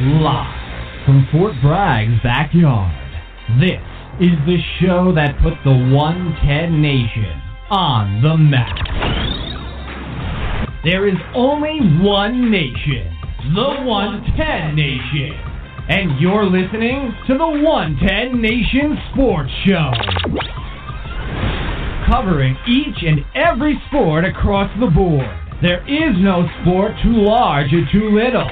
Live 0.00 1.06
from 1.06 1.28
Fort 1.30 1.54
Bragg's 1.62 2.20
backyard, 2.24 2.90
this 3.60 3.78
is 4.18 4.34
the 4.44 4.58
show 4.80 5.12
that 5.14 5.38
put 5.40 5.54
the 5.62 5.70
110 5.70 6.82
Nation 6.82 7.40
on 7.70 8.20
the 8.20 8.36
map. 8.36 8.74
There 10.82 11.06
is 11.06 11.14
only 11.36 11.78
one 12.02 12.50
nation, 12.50 13.06
the 13.54 13.86
110 13.86 14.74
Nation. 14.74 15.30
And 15.88 16.18
you're 16.18 16.50
listening 16.50 17.14
to 17.28 17.38
the 17.38 17.46
110 17.46 18.42
Nation 18.42 18.98
Sports 19.12 19.52
Show. 19.64 19.92
Covering 22.10 22.56
each 22.66 23.00
and 23.06 23.20
every 23.36 23.80
sport 23.86 24.24
across 24.24 24.76
the 24.80 24.90
board. 24.90 25.30
There 25.62 25.86
is 25.86 26.16
no 26.18 26.48
sport 26.62 26.94
too 27.00 27.12
large 27.12 27.72
or 27.72 27.86
too 27.92 28.10
little. 28.10 28.50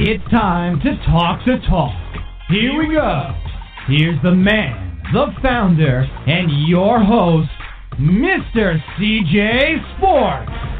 It's 0.00 0.22
time 0.30 0.78
to 0.82 0.96
talk 1.10 1.44
the 1.44 1.56
talk. 1.68 1.92
Here 2.48 2.70
we 2.78 2.94
go. 2.94 3.34
Here's 3.88 4.22
the 4.22 4.30
man, 4.30 5.02
the 5.12 5.26
founder, 5.42 6.06
and 6.28 6.68
your 6.68 7.02
host, 7.02 7.50
Mr. 7.98 8.78
CJ 8.94 9.96
Sports. 9.96 10.77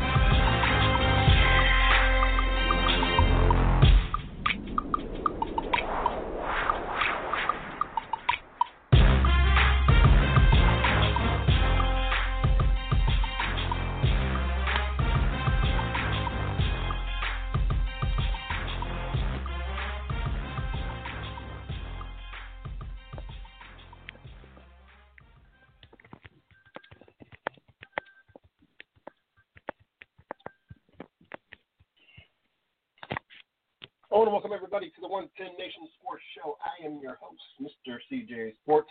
To 34.18 34.30
welcome 34.32 34.52
everybody 34.52 34.90
to 34.90 35.00
the 35.00 35.06
110 35.06 35.56
Nation 35.56 35.86
Sports 35.94 36.24
Show. 36.34 36.58
I 36.58 36.84
am 36.84 36.98
your 37.00 37.16
host, 37.22 37.38
Mr. 37.62 38.02
CJ 38.10 38.52
Sports. 38.60 38.90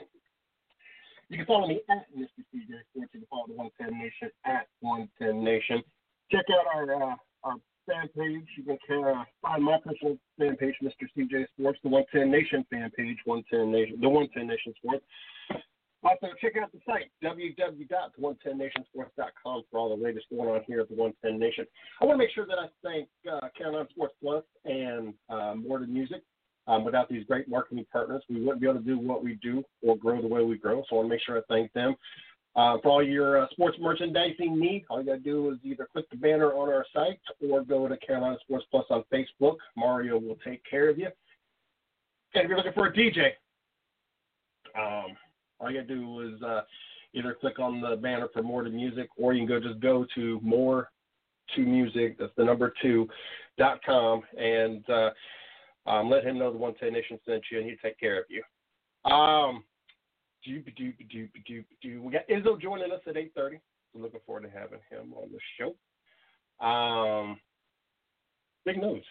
You 1.27 1.35
can 1.35 1.45
follow 1.45 1.67
me 1.67 1.81
at 1.91 2.07
Mr. 2.15 2.47
CJ 2.47 2.71
Sports. 2.89 3.11
You 3.13 3.19
can 3.19 3.27
follow 3.29 3.43
the 3.45 3.59
110 3.59 3.99
Nation 3.99 4.31
at 4.45 4.71
110 4.79 5.43
Nation. 5.43 5.83
Check 6.31 6.45
out 6.47 6.63
our 6.73 7.11
uh, 7.11 7.15
our 7.43 7.55
fan 7.85 8.07
page. 8.15 8.47
You 8.55 8.77
can 8.87 9.03
uh, 9.03 9.25
find 9.41 9.61
my 9.61 9.77
personal 9.83 10.17
fan 10.39 10.55
page, 10.55 10.75
Mr. 10.81 11.03
CJ 11.11 11.51
Sports, 11.59 11.79
the 11.83 11.89
110 11.91 12.31
Nation 12.31 12.65
fan 12.71 12.89
page, 12.95 13.17
110 13.25 13.69
Nation, 13.69 13.99
the 13.99 14.07
110 14.07 14.47
Nation 14.47 14.73
Sports. 14.79 15.03
Also, 16.07 16.27
check 16.39 16.53
out 16.61 16.71
the 16.71 16.79
site, 16.85 17.11
www.110nationsports.com 17.21 19.63
for 19.69 19.77
all 19.77 19.93
the 19.95 20.01
latest 20.01 20.25
going 20.29 20.47
on 20.47 20.61
here 20.65 20.79
at 20.79 20.87
the 20.87 20.95
110 20.95 21.37
Nation. 21.37 21.67
I 22.01 22.05
want 22.05 22.15
to 22.15 22.23
make 22.23 22.33
sure 22.33 22.45
that 22.45 22.57
I 22.57 22.67
thank 22.81 23.09
uh, 23.29 23.49
Carolina 23.57 23.89
Sports 23.91 24.13
Plus 24.23 24.45
and 24.63 25.13
More 25.67 25.79
Than 25.79 25.93
Music. 25.93 26.23
Um, 26.65 26.85
without 26.85 27.09
these 27.09 27.25
great 27.25 27.49
marketing 27.49 27.85
partners, 27.91 28.23
we 28.29 28.39
wouldn't 28.41 28.61
be 28.61 28.67
able 28.67 28.79
to 28.79 28.85
do 28.85 28.97
what 28.99 29.21
we 29.23 29.35
do 29.41 29.63
or 29.81 29.97
grow 29.97 30.21
the 30.21 30.27
way 30.27 30.43
we 30.43 30.57
grow. 30.57 30.83
So 30.89 30.95
I 30.95 30.97
want 30.99 31.07
to 31.07 31.09
make 31.09 31.21
sure 31.25 31.37
I 31.37 31.41
thank 31.49 31.73
them. 31.73 31.97
Uh, 32.55 32.77
for 32.81 32.89
all 32.89 33.03
your 33.03 33.41
uh, 33.41 33.47
sports 33.51 33.77
merchandising 33.79 34.57
needs, 34.57 34.85
all 34.89 34.99
you 34.99 35.05
got 35.05 35.13
to 35.13 35.19
do 35.19 35.51
is 35.51 35.59
either 35.63 35.87
click 35.91 36.09
the 36.09 36.17
banner 36.17 36.53
on 36.53 36.69
our 36.69 36.85
site 36.93 37.19
or 37.49 37.63
go 37.63 37.87
to 37.87 37.95
Carolina 37.97 38.37
Sports 38.41 38.65
Plus 38.71 38.85
on 38.89 39.03
Facebook. 39.13 39.57
Mario 39.75 40.17
will 40.17 40.37
take 40.45 40.61
care 40.69 40.89
of 40.89 40.97
you. 40.97 41.07
And 42.33 42.43
if 42.43 42.49
you're 42.49 42.57
looking 42.57 42.73
for 42.73 42.87
a 42.87 42.93
DJ, 42.93 43.31
um, 44.77 45.15
all 45.59 45.71
you 45.71 45.81
gotta 45.81 45.93
do 45.93 46.21
is 46.21 46.41
uh, 46.41 46.61
either 47.13 47.33
click 47.39 47.59
on 47.59 47.81
the 47.81 47.95
banner 47.95 48.27
for 48.33 48.43
more 48.43 48.63
to 48.63 48.69
music, 48.69 49.09
or 49.17 49.33
you 49.33 49.39
can 49.45 49.47
go 49.47 49.59
just 49.59 49.79
go 49.79 50.05
to 50.15 50.39
more 50.41 50.89
to 51.55 51.61
music. 51.61 52.17
That's 52.19 52.33
the 52.37 52.43
number 52.43 52.73
two 52.81 53.07
dot 53.57 53.79
com, 53.85 54.21
and 54.37 54.87
uh, 54.89 55.09
um, 55.85 56.09
let 56.09 56.23
him 56.23 56.37
know 56.37 56.51
the 56.51 56.57
One 56.57 56.75
Ten 56.75 56.93
Nation 56.93 57.19
sent 57.25 57.43
you, 57.51 57.59
and 57.59 57.67
he'll 57.67 57.77
take 57.81 57.99
care 57.99 58.19
of 58.19 58.25
you. 58.29 58.43
Um, 59.09 59.63
we 60.45 62.11
got 62.11 62.27
Izzo 62.29 62.61
joining 62.61 62.91
us 62.91 63.01
at 63.07 63.17
eight 63.17 63.33
thirty. 63.35 63.59
So 63.93 63.99
looking 63.99 64.19
forward 64.25 64.43
to 64.43 64.49
having 64.49 64.79
him 64.89 65.13
on 65.13 65.29
the 65.31 65.39
show. 65.57 66.65
Um, 66.65 67.39
big 68.65 68.77
news. 68.77 69.03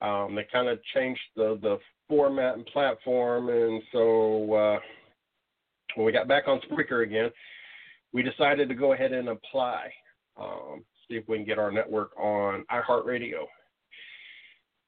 Um, 0.00 0.34
they 0.34 0.46
kind 0.52 0.68
of 0.68 0.78
changed 0.94 1.20
the 1.36 1.58
the 1.60 1.78
format 2.08 2.54
and 2.54 2.66
platform, 2.66 3.48
and 3.48 3.82
so 3.92 4.52
uh, 4.54 4.78
when 5.94 6.06
we 6.06 6.12
got 6.12 6.28
back 6.28 6.46
on 6.46 6.60
Spreaker 6.60 7.02
again, 7.02 7.30
we 8.12 8.22
decided 8.22 8.68
to 8.68 8.74
go 8.74 8.92
ahead 8.92 9.12
and 9.12 9.28
apply, 9.28 9.90
um, 10.40 10.84
see 11.08 11.16
if 11.16 11.28
we 11.28 11.36
can 11.36 11.46
get 11.46 11.58
our 11.58 11.70
network 11.70 12.16
on 12.18 12.64
iHeartRadio. 12.70 13.44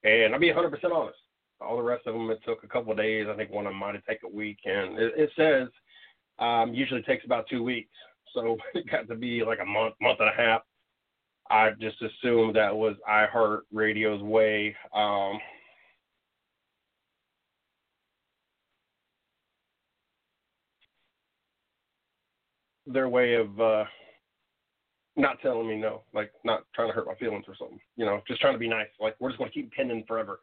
And 0.05 0.33
I'll 0.33 0.41
be 0.41 0.49
100% 0.49 0.73
honest. 0.93 1.19
All 1.61 1.77
the 1.77 1.83
rest 1.83 2.07
of 2.07 2.15
them, 2.15 2.31
it 2.31 2.41
took 2.47 2.65
a 2.65 2.69
couple 2.69 2.93
of 2.93 2.99
days. 2.99 3.27
I 3.29 3.37
think 3.37 3.51
one 3.51 3.67
of 3.67 3.73
them 3.73 3.81
might 3.81 3.95
have 3.95 4.05
taken 4.07 4.31
a 4.33 4.35
week, 4.35 4.59
and 4.65 4.99
it, 4.99 5.13
it 5.17 5.31
says 5.37 5.69
um, 6.39 6.73
usually 6.73 7.03
takes 7.03 7.25
about 7.27 7.47
two 7.51 7.63
weeks. 7.63 7.91
So 8.35 8.57
it 8.75 8.91
got 8.91 9.09
to 9.09 9.15
be 9.15 9.45
like 9.45 9.59
a 9.61 9.67
month, 9.67 9.95
month 10.01 10.21
and 10.21 10.31
a 10.31 10.43
half. 10.43 10.63
I 11.51 11.71
just 11.81 11.97
assumed 12.01 12.55
that 12.57 12.75
was 12.75 12.97
iHeartRadio's 13.09 14.23
way. 14.23 14.75
Um, 14.95 15.39
their 22.87 23.09
way 23.09 23.35
of 23.35 23.61
uh, 23.61 23.85
not 25.17 25.41
telling 25.43 25.69
me 25.69 25.77
no, 25.77 26.03
like 26.15 26.31
not 26.45 26.65
trying 26.75 26.89
to 26.89 26.95
hurt 26.95 27.07
my 27.07 27.15
feelings 27.17 27.45
or 27.49 27.57
something. 27.59 27.81
You 27.97 28.07
know, 28.07 28.23
just 28.29 28.41
trying 28.41 28.55
to 28.55 28.59
be 28.59 28.69
nice. 28.69 28.89
Like 29.01 29.17
we're 29.19 29.31
just 29.31 29.39
going 29.39 29.51
to 29.51 29.55
keep 29.55 29.73
pending 29.73 30.05
forever. 30.07 30.41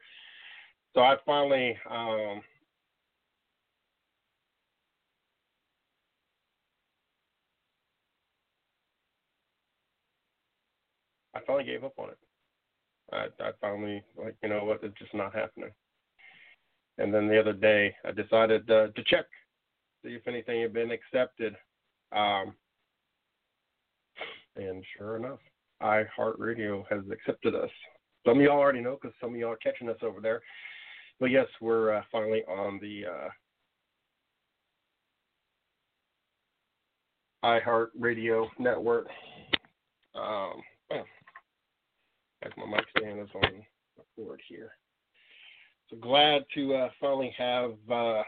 So 0.94 1.02
I 1.02 1.16
finally. 1.26 1.78
Um, 1.90 2.42
I 11.38 11.46
finally 11.46 11.66
gave 11.66 11.84
up 11.84 11.94
on 11.98 12.10
it. 12.10 12.18
I, 13.14 13.28
I 13.42 13.52
finally 13.62 14.04
like 14.18 14.36
you 14.42 14.50
know 14.50 14.64
what 14.66 14.84
it's 14.84 14.98
just 14.98 15.14
not 15.14 15.36
happening. 15.36 15.70
And 16.98 17.14
then 17.14 17.28
the 17.28 17.40
other 17.40 17.54
day 17.54 17.94
I 18.04 18.12
decided 18.12 18.70
uh, 18.70 18.88
to 18.88 19.04
check, 19.06 19.26
see 20.04 20.12
if 20.12 20.28
anything 20.28 20.62
had 20.62 20.74
been 20.74 20.92
accepted. 20.92 21.56
Um, 22.12 22.56
and 24.56 24.84
sure 24.98 25.18
enough, 25.18 25.40
iHeartRadio 25.82 26.84
has 26.90 27.02
accepted 27.12 27.54
us. 27.54 27.70
Some 28.26 28.40
of 28.40 28.44
y'all 28.44 28.58
already 28.58 28.82
know 28.82 28.98
because 29.00 29.16
some 29.22 29.34
of 29.34 29.40
y'all 29.40 29.52
are 29.52 29.58
catching 29.58 29.90
us 29.90 29.98
over 30.02 30.20
there. 30.20 30.42
But 31.20 31.28
yes, 31.28 31.48
we're 31.62 31.94
uh, 31.96 32.02
finally 32.12 32.44
on 32.46 32.80
the 32.82 33.04
uh, 33.06 33.30
iHeartRadio 37.46 38.48
network. 38.58 39.08
Um, 40.16 40.62
well, 40.90 41.06
as 42.44 42.52
my 42.58 42.66
mic 42.66 42.86
stand 42.98 43.20
is 43.20 43.30
on 43.36 43.64
the 43.98 44.04
cord 44.16 44.42
here. 44.48 44.72
So 45.90 45.98
glad 45.98 46.44
to 46.56 46.74
uh, 46.74 46.90
finally 47.00 47.34
have 47.38 47.72
uh, 47.90 48.24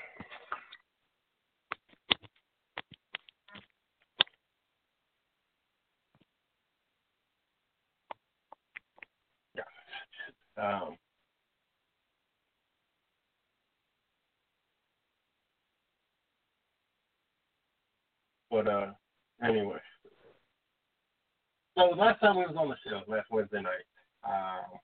Um, 10.60 10.98
but 18.52 18.68
uh, 18.68 18.88
anyway, 19.42 19.78
so 21.78 21.84
last 21.96 22.20
time 22.20 22.36
we 22.36 22.42
was 22.44 22.56
on 22.58 22.68
the 22.68 22.76
show, 22.84 23.02
last 23.08 23.28
Wednesday 23.32 23.62
night, 23.62 23.88
um, 24.24 24.80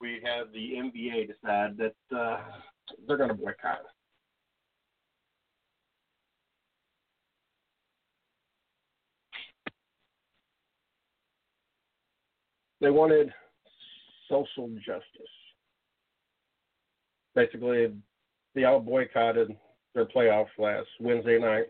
we 0.00 0.20
have 0.24 0.52
the 0.52 0.74
NBA 0.74 1.28
decide 1.28 1.76
that 1.78 2.16
uh, 2.16 2.40
they're 3.06 3.16
going 3.16 3.28
to 3.28 3.34
boycott. 3.34 3.80
They 12.80 12.90
wanted 12.90 13.32
social 14.30 14.68
justice. 14.76 15.02
Basically, 17.34 17.92
they 18.54 18.64
all 18.64 18.80
boycotted 18.80 19.56
their 19.94 20.06
playoffs 20.06 20.46
last 20.58 20.86
Wednesday 21.00 21.38
night 21.38 21.66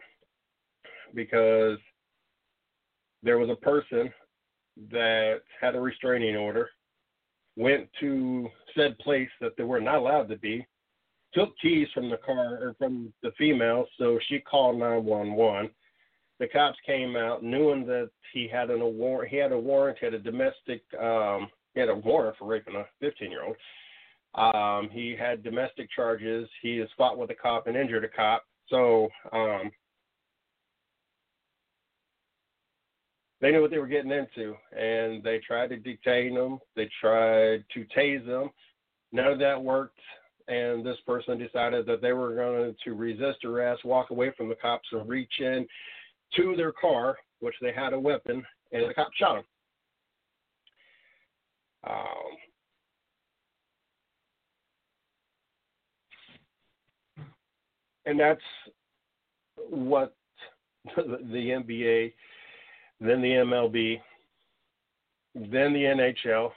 because 1.15 1.79
there 3.23 3.39
was 3.39 3.51
a 3.51 3.57
person 3.57 4.13
that 4.91 5.41
had 5.61 5.75
a 5.75 5.81
restraining 5.81 6.37
order, 6.37 6.69
went 7.57 7.89
to 8.01 8.49
said 8.77 8.97
place 8.99 9.29
that 9.41 9.57
they 9.57 9.65
were 9.65 9.81
not 9.81 9.97
allowed 9.97 10.29
to 10.29 10.37
be, 10.37 10.65
took 11.35 11.51
keys 11.61 11.89
from 11.93 12.09
the 12.09 12.17
car 12.19 12.59
or 12.63 12.75
from 12.79 13.13
the 13.23 13.33
female, 13.37 13.87
so 13.99 14.19
she 14.29 14.39
called 14.39 14.79
911. 14.79 15.71
The 16.39 16.49
cops 16.49 16.79
came 16.87 17.17
out, 17.17 17.43
knowing 17.43 17.85
that 17.87 18.11
he 18.33 18.49
had 18.49 18.71
an, 18.71 18.81
a 18.81 18.89
warrant. 18.89 19.31
He 19.31 19.37
had 19.37 19.53
a 19.53 19.59
warrant. 19.59 19.99
Had 20.01 20.15
a 20.15 20.21
domestic. 20.21 20.83
Um, 21.01 21.49
he 21.75 21.81
had 21.81 21.89
a 21.89 21.95
warrant 21.97 22.37
for 22.39 22.47
raping 22.47 22.77
a 22.77 23.05
15-year-old. 23.05 23.57
Um, 24.35 24.89
he 24.93 25.17
had 25.19 25.43
domestic 25.43 25.89
charges. 25.91 26.49
He 26.63 26.77
has 26.79 26.89
fought 26.97 27.19
with 27.19 27.31
a 27.31 27.35
cop 27.35 27.67
and 27.67 27.77
injured 27.77 28.05
a 28.05 28.09
cop. 28.09 28.45
So 28.69 29.09
um, 29.33 29.73
they 33.41 33.53
knew 33.53 33.63
what 33.63 33.71
they 33.71 33.79
were 33.79 33.87
getting 33.87 34.11
into, 34.11 34.55
and 34.77 35.23
they 35.23 35.39
tried 35.47 35.69
to 35.69 35.77
detain 35.77 36.35
them. 36.35 36.59
They 36.75 36.91
tried 37.01 37.65
to 37.73 37.87
tase 37.97 38.27
them. 38.27 38.51
None 39.13 39.27
of 39.27 39.39
that 39.39 39.63
worked, 39.63 40.01
and 40.49 40.85
this 40.85 40.97
person 41.07 41.39
decided 41.39 41.87
that 41.87 42.03
they 42.03 42.13
were 42.13 42.35
going 42.35 42.75
to 42.85 42.95
resist 42.95 43.45
arrest, 43.45 43.85
walk 43.85 44.11
away 44.11 44.33
from 44.37 44.49
the 44.49 44.57
cops, 44.57 44.89
and 44.93 45.09
reach 45.09 45.33
in 45.39 45.67
to 46.37 46.57
their 46.57 46.73
car, 46.73 47.17
which 47.41 47.55
they 47.63 47.73
had 47.73 47.93
a 47.93 48.01
weapon, 48.01 48.45
and 48.73 48.91
the 48.91 48.95
cop 48.95 49.13
shot 49.15 49.39
him. 49.39 49.45
Um, 51.89 52.37
and 58.05 58.19
that's 58.19 58.41
what 59.71 60.15
the 60.97 61.63
NBA 61.67 62.13
then 63.01 63.23
the 63.23 63.29
MLB, 63.29 64.01
then 65.35 65.73
the 65.73 65.85
NHL. 65.85 66.51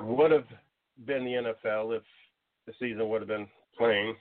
Would 0.00 0.32
have 0.32 0.46
been 1.06 1.24
the 1.24 1.54
NFL 1.66 1.96
if 1.96 2.02
the 2.66 2.72
season 2.78 3.08
would 3.08 3.22
have 3.22 3.28
been 3.28 3.46
playing. 3.78 4.16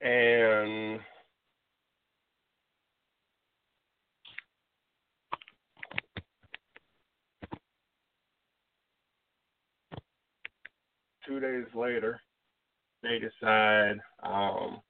And 0.00 1.00
two 11.26 11.40
days 11.40 11.66
later, 11.74 12.20
they 13.02 13.18
decide 13.18 13.98
um, 14.22 14.80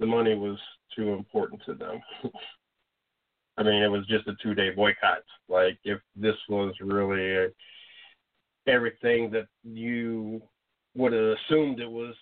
the 0.00 0.06
money 0.06 0.34
was 0.34 0.58
too 0.94 1.12
important 1.14 1.60
to 1.66 1.74
them. 1.74 2.00
I 3.58 3.64
mean, 3.64 3.82
it 3.82 3.88
was 3.88 4.06
just 4.06 4.28
a 4.28 4.34
two 4.42 4.54
day 4.54 4.70
boycott. 4.70 5.24
Like, 5.48 5.78
if 5.84 5.98
this 6.14 6.36
was 6.48 6.74
really 6.80 7.48
everything 8.66 9.30
that 9.32 9.48
you 9.64 10.40
would 10.94 11.12
have 11.12 11.36
assumed 11.38 11.80
it 11.80 11.90
was, 11.90 12.14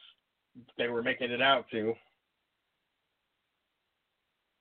they 0.79 0.89
were 0.89 1.03
making 1.03 1.31
it 1.31 1.43
out 1.43 1.67
to, 1.73 1.93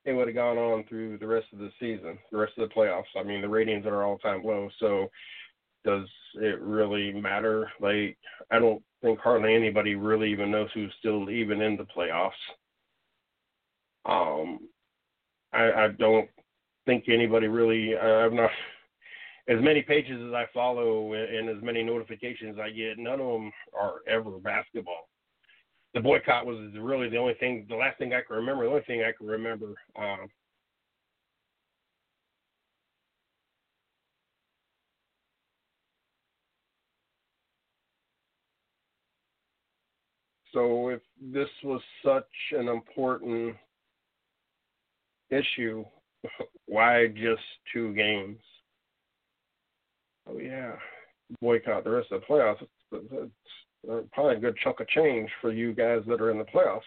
it 0.04 0.12
would 0.12 0.28
have 0.28 0.36
gone 0.36 0.58
on 0.58 0.84
through 0.84 1.18
the 1.18 1.26
rest 1.26 1.46
of 1.52 1.58
the 1.58 1.70
season, 1.80 2.18
the 2.30 2.38
rest 2.38 2.52
of 2.58 2.68
the 2.68 2.74
playoffs. 2.74 3.04
I 3.18 3.22
mean, 3.22 3.40
the 3.40 3.48
ratings 3.48 3.86
are 3.86 4.04
all 4.04 4.18
time 4.18 4.42
low. 4.44 4.68
So, 4.78 5.08
does 5.84 6.08
it 6.34 6.60
really 6.60 7.12
matter? 7.12 7.70
Like, 7.80 8.18
I 8.50 8.58
don't 8.58 8.82
think 9.02 9.18
hardly 9.18 9.54
anybody 9.54 9.94
really 9.94 10.30
even 10.30 10.50
knows 10.50 10.68
who's 10.74 10.92
still 10.98 11.30
even 11.30 11.62
in 11.62 11.76
the 11.76 11.84
playoffs. 11.84 12.32
Um, 14.08 14.60
I, 15.52 15.72
I 15.72 15.88
don't 15.98 16.28
think 16.84 17.04
anybody 17.08 17.48
really. 17.48 17.96
I'm 17.96 18.36
not 18.36 18.50
as 19.48 19.62
many 19.62 19.82
pages 19.82 20.20
as 20.26 20.34
I 20.34 20.44
follow 20.52 21.12
and 21.12 21.48
as 21.48 21.62
many 21.62 21.82
notifications 21.82 22.58
I 22.60 22.70
get. 22.70 22.98
None 22.98 23.20
of 23.20 23.32
them 23.32 23.52
are 23.78 23.96
ever 24.08 24.38
basketball. 24.38 25.08
The 25.94 26.00
boycott 26.00 26.46
was 26.46 26.58
really 26.78 27.08
the 27.08 27.16
only 27.16 27.34
thing. 27.34 27.66
The 27.68 27.76
last 27.76 27.98
thing 27.98 28.12
I 28.12 28.20
can 28.26 28.36
remember. 28.36 28.64
The 28.64 28.70
only 28.70 28.82
thing 28.82 29.02
I 29.02 29.12
can 29.16 29.26
remember. 29.26 29.74
Um, 29.98 30.28
so 40.52 40.88
if 40.88 41.00
this 41.20 41.48
was 41.64 41.80
such 42.04 42.24
an 42.52 42.68
important 42.68 43.56
issue. 45.30 45.84
Why 46.66 47.08
just 47.08 47.42
two 47.72 47.94
games? 47.94 48.38
Oh 50.28 50.38
yeah, 50.38 50.72
boycott 51.40 51.84
the 51.84 51.90
rest 51.90 52.10
of 52.10 52.20
the 52.20 52.26
playoffs. 52.26 52.62
It's, 52.92 53.30
it's 53.88 54.08
probably 54.12 54.36
a 54.36 54.40
good 54.40 54.56
chunk 54.62 54.80
of 54.80 54.88
change 54.88 55.30
for 55.40 55.52
you 55.52 55.72
guys 55.72 56.02
that 56.08 56.20
are 56.20 56.30
in 56.30 56.38
the 56.38 56.44
playoffs. 56.44 56.80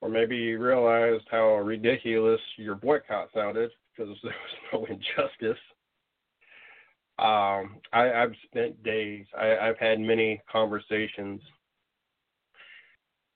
Or 0.00 0.10
maybe 0.10 0.36
you 0.36 0.58
realized 0.58 1.24
how 1.30 1.56
ridiculous 1.56 2.40
your 2.58 2.74
boycott 2.74 3.28
sounded 3.34 3.70
because 3.96 4.14
there 4.22 4.34
was 4.72 4.72
no 4.72 4.84
injustice. 4.84 5.60
Um, 7.18 7.80
I, 7.92 8.12
I've 8.12 8.34
spent 8.44 8.82
days. 8.82 9.24
I, 9.38 9.56
I've 9.56 9.78
had 9.78 10.00
many 10.00 10.42
conversations 10.50 11.40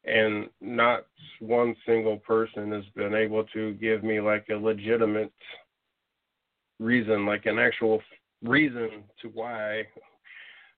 and 0.08 0.48
not 0.60 1.06
one 1.40 1.76
single 1.86 2.16
person 2.18 2.72
has 2.72 2.84
been 2.96 3.14
able 3.14 3.44
to 3.44 3.74
give 3.74 4.02
me 4.02 4.20
like 4.20 4.46
a 4.50 4.54
legitimate 4.54 5.32
reason, 6.80 7.26
like 7.26 7.46
an 7.46 7.58
actual 7.58 8.00
reason 8.42 9.04
to 9.20 9.28
why 9.28 9.82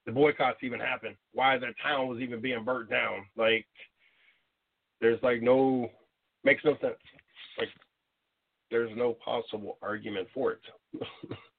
the 0.07 0.13
boycotts 0.13 0.59
even 0.63 0.81
happened, 0.81 1.17
why 1.33 1.59
the 1.59 1.73
town 1.83 2.09
was 2.09 2.21
even 2.21 2.41
being 2.41 2.65
burnt 2.65 2.91
down. 2.91 3.27
Like, 3.37 3.67
there's 5.01 5.23
like 5.23 5.43
no, 5.43 5.91
makes 6.45 6.65
no 6.65 6.73
sense. 6.81 6.95
Like, 7.59 7.69
there's 8.71 8.91
no 8.97 9.17
possible 9.25 9.79
argument 9.83 10.29
for 10.35 10.53
it. 10.53 10.61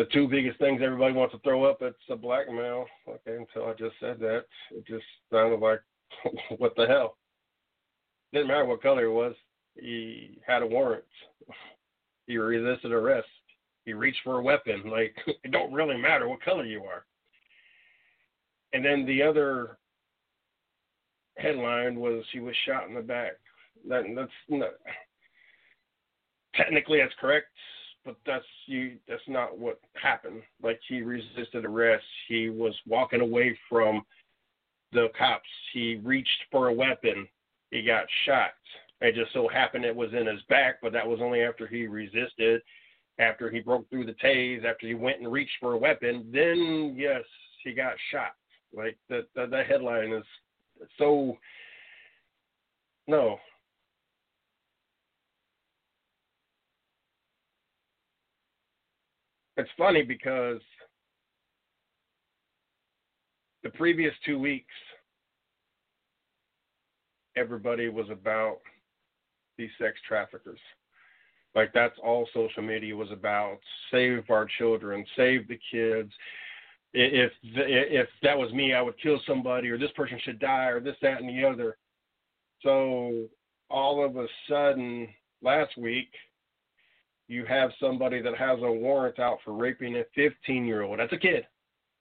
the 0.00 0.06
two 0.14 0.26
biggest 0.26 0.58
things 0.58 0.80
everybody 0.82 1.12
wants 1.12 1.34
to 1.34 1.40
throw 1.40 1.64
up 1.64 1.82
it's 1.82 1.98
a 2.08 2.16
blackmail. 2.16 2.86
Okay, 3.06 3.36
until 3.36 3.68
I 3.68 3.74
just 3.74 3.94
said 4.00 4.18
that, 4.20 4.44
it 4.70 4.86
just 4.86 5.04
sounded 5.30 5.60
like 5.60 5.80
what 6.56 6.74
the 6.74 6.86
hell. 6.86 7.18
Didn't 8.32 8.48
matter 8.48 8.64
what 8.64 8.80
color 8.80 9.02
he 9.02 9.08
was. 9.08 9.34
He 9.74 10.38
had 10.46 10.62
a 10.62 10.66
warrant. 10.66 11.04
He 12.26 12.38
resisted 12.38 12.92
arrest. 12.92 13.28
He 13.84 13.92
reached 13.92 14.20
for 14.24 14.38
a 14.38 14.42
weapon. 14.42 14.84
Like 14.90 15.14
it 15.44 15.50
don't 15.50 15.70
really 15.70 15.98
matter 15.98 16.26
what 16.30 16.40
color 16.40 16.64
you 16.64 16.82
are. 16.84 17.04
And 18.72 18.82
then 18.82 19.04
the 19.04 19.22
other 19.22 19.76
headline 21.36 22.00
was 22.00 22.24
he 22.32 22.40
was 22.40 22.54
shot 22.64 22.88
in 22.88 22.94
the 22.94 23.02
back. 23.02 23.32
That, 23.86 24.04
that's 24.16 24.30
not, 24.48 24.70
technically 26.54 27.00
that's 27.00 27.12
correct 27.20 27.48
but 28.04 28.16
that's 28.26 28.44
you 28.66 28.96
that's 29.08 29.22
not 29.28 29.58
what 29.58 29.80
happened. 30.00 30.42
Like 30.62 30.80
he 30.88 31.02
resisted 31.02 31.64
arrest. 31.64 32.04
He 32.28 32.48
was 32.48 32.74
walking 32.86 33.20
away 33.20 33.58
from 33.68 34.04
the 34.92 35.08
cops. 35.16 35.48
He 35.72 36.00
reached 36.02 36.28
for 36.50 36.68
a 36.68 36.72
weapon. 36.72 37.28
He 37.70 37.82
got 37.82 38.04
shot. 38.24 38.50
It 39.00 39.14
just 39.14 39.32
so 39.32 39.48
happened 39.48 39.84
it 39.84 39.94
was 39.94 40.12
in 40.12 40.26
his 40.26 40.42
back 40.48 40.76
but 40.82 40.92
that 40.92 41.06
was 41.06 41.20
only 41.22 41.42
after 41.42 41.66
he 41.66 41.86
resisted 41.86 42.62
after 43.18 43.50
he 43.50 43.60
broke 43.60 43.88
through 43.90 44.06
the 44.06 44.14
tase 44.14 44.64
after 44.64 44.86
he 44.86 44.94
went 44.94 45.20
and 45.20 45.30
reached 45.30 45.56
for 45.60 45.72
a 45.72 45.78
weapon. 45.78 46.30
Then 46.32 46.94
yes 46.96 47.24
he 47.64 47.72
got 47.72 47.94
shot. 48.10 48.34
Like 48.74 48.96
the 49.08 49.26
the, 49.34 49.46
the 49.46 49.62
headline 49.62 50.12
is 50.12 50.24
so 50.98 51.36
no 53.06 53.38
it's 59.60 59.70
funny 59.76 60.02
because 60.02 60.60
the 63.62 63.70
previous 63.70 64.14
two 64.24 64.38
weeks, 64.38 64.74
everybody 67.36 67.88
was 67.88 68.08
about 68.10 68.58
these 69.58 69.70
sex 69.78 69.94
traffickers. 70.08 70.58
Like 71.54 71.72
that's 71.74 71.98
all 72.02 72.28
social 72.32 72.62
media 72.62 72.96
was 72.96 73.10
about. 73.10 73.58
Save 73.90 74.30
our 74.30 74.46
children, 74.58 75.04
save 75.16 75.46
the 75.48 75.58
kids. 75.70 76.12
If 76.92 77.32
if 77.42 78.08
that 78.22 78.38
was 78.38 78.52
me, 78.52 78.72
I 78.72 78.82
would 78.82 79.00
kill 79.00 79.20
somebody, 79.26 79.68
or 79.68 79.78
this 79.78 79.92
person 79.94 80.18
should 80.24 80.38
die, 80.38 80.66
or 80.66 80.80
this, 80.80 80.96
that, 81.02 81.20
and 81.20 81.28
the 81.28 81.46
other. 81.46 81.76
So 82.62 83.26
all 83.68 84.04
of 84.04 84.16
a 84.16 84.26
sudden, 84.48 85.08
last 85.42 85.76
week, 85.76 86.08
you 87.30 87.46
have 87.46 87.70
somebody 87.80 88.20
that 88.20 88.36
has 88.36 88.58
a 88.60 88.70
warrant 88.70 89.20
out 89.20 89.38
for 89.44 89.52
raping 89.52 89.94
a 89.94 90.02
15 90.16 90.66
year 90.66 90.82
old. 90.82 90.98
That's 90.98 91.12
a 91.12 91.16
kid. 91.16 91.46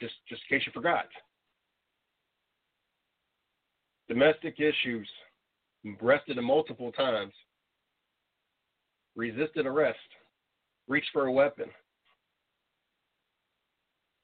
just 0.01 0.15
just 0.27 0.41
in 0.50 0.57
case 0.57 0.65
you 0.65 0.71
forgot. 0.74 1.05
Domestic 4.07 4.59
issues, 4.59 5.07
arrested 6.01 6.38
multiple 6.41 6.91
times, 6.91 7.31
resisted 9.15 9.67
arrest, 9.67 10.00
reached 10.88 11.09
for 11.13 11.27
a 11.27 11.31
weapon. 11.31 11.69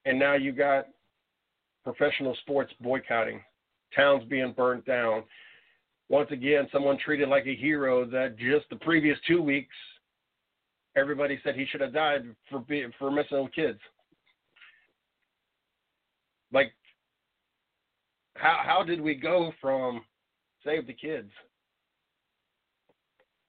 And 0.05 0.17
now 0.17 0.33
you 0.33 0.51
got 0.51 0.87
professional 1.83 2.35
sports 2.41 2.73
boycotting, 2.81 3.41
towns 3.95 4.23
being 4.27 4.55
burnt 4.57 4.85
down. 4.87 5.21
Once 6.09 6.31
again, 6.31 6.67
someone 6.71 6.97
treated 6.97 7.29
like 7.29 7.45
a 7.45 7.55
hero 7.55 8.05
that 8.05 8.37
just 8.39 8.67
the 8.71 8.75
previous 8.77 9.19
two 9.27 9.41
weeks, 9.43 9.75
everybody 10.95 11.39
said 11.43 11.55
he 11.55 11.65
should 11.65 11.81
have 11.81 11.93
died 11.93 12.23
for 12.49 12.59
being, 12.59 12.91
for 12.97 13.11
messing 13.11 13.43
with 13.43 13.53
kids. 13.53 13.79
Like, 16.53 16.73
how 18.35 18.59
how 18.63 18.83
did 18.83 19.01
we 19.01 19.15
go 19.15 19.51
from 19.61 20.01
save 20.63 20.87
the 20.87 20.93
kids? 20.93 21.31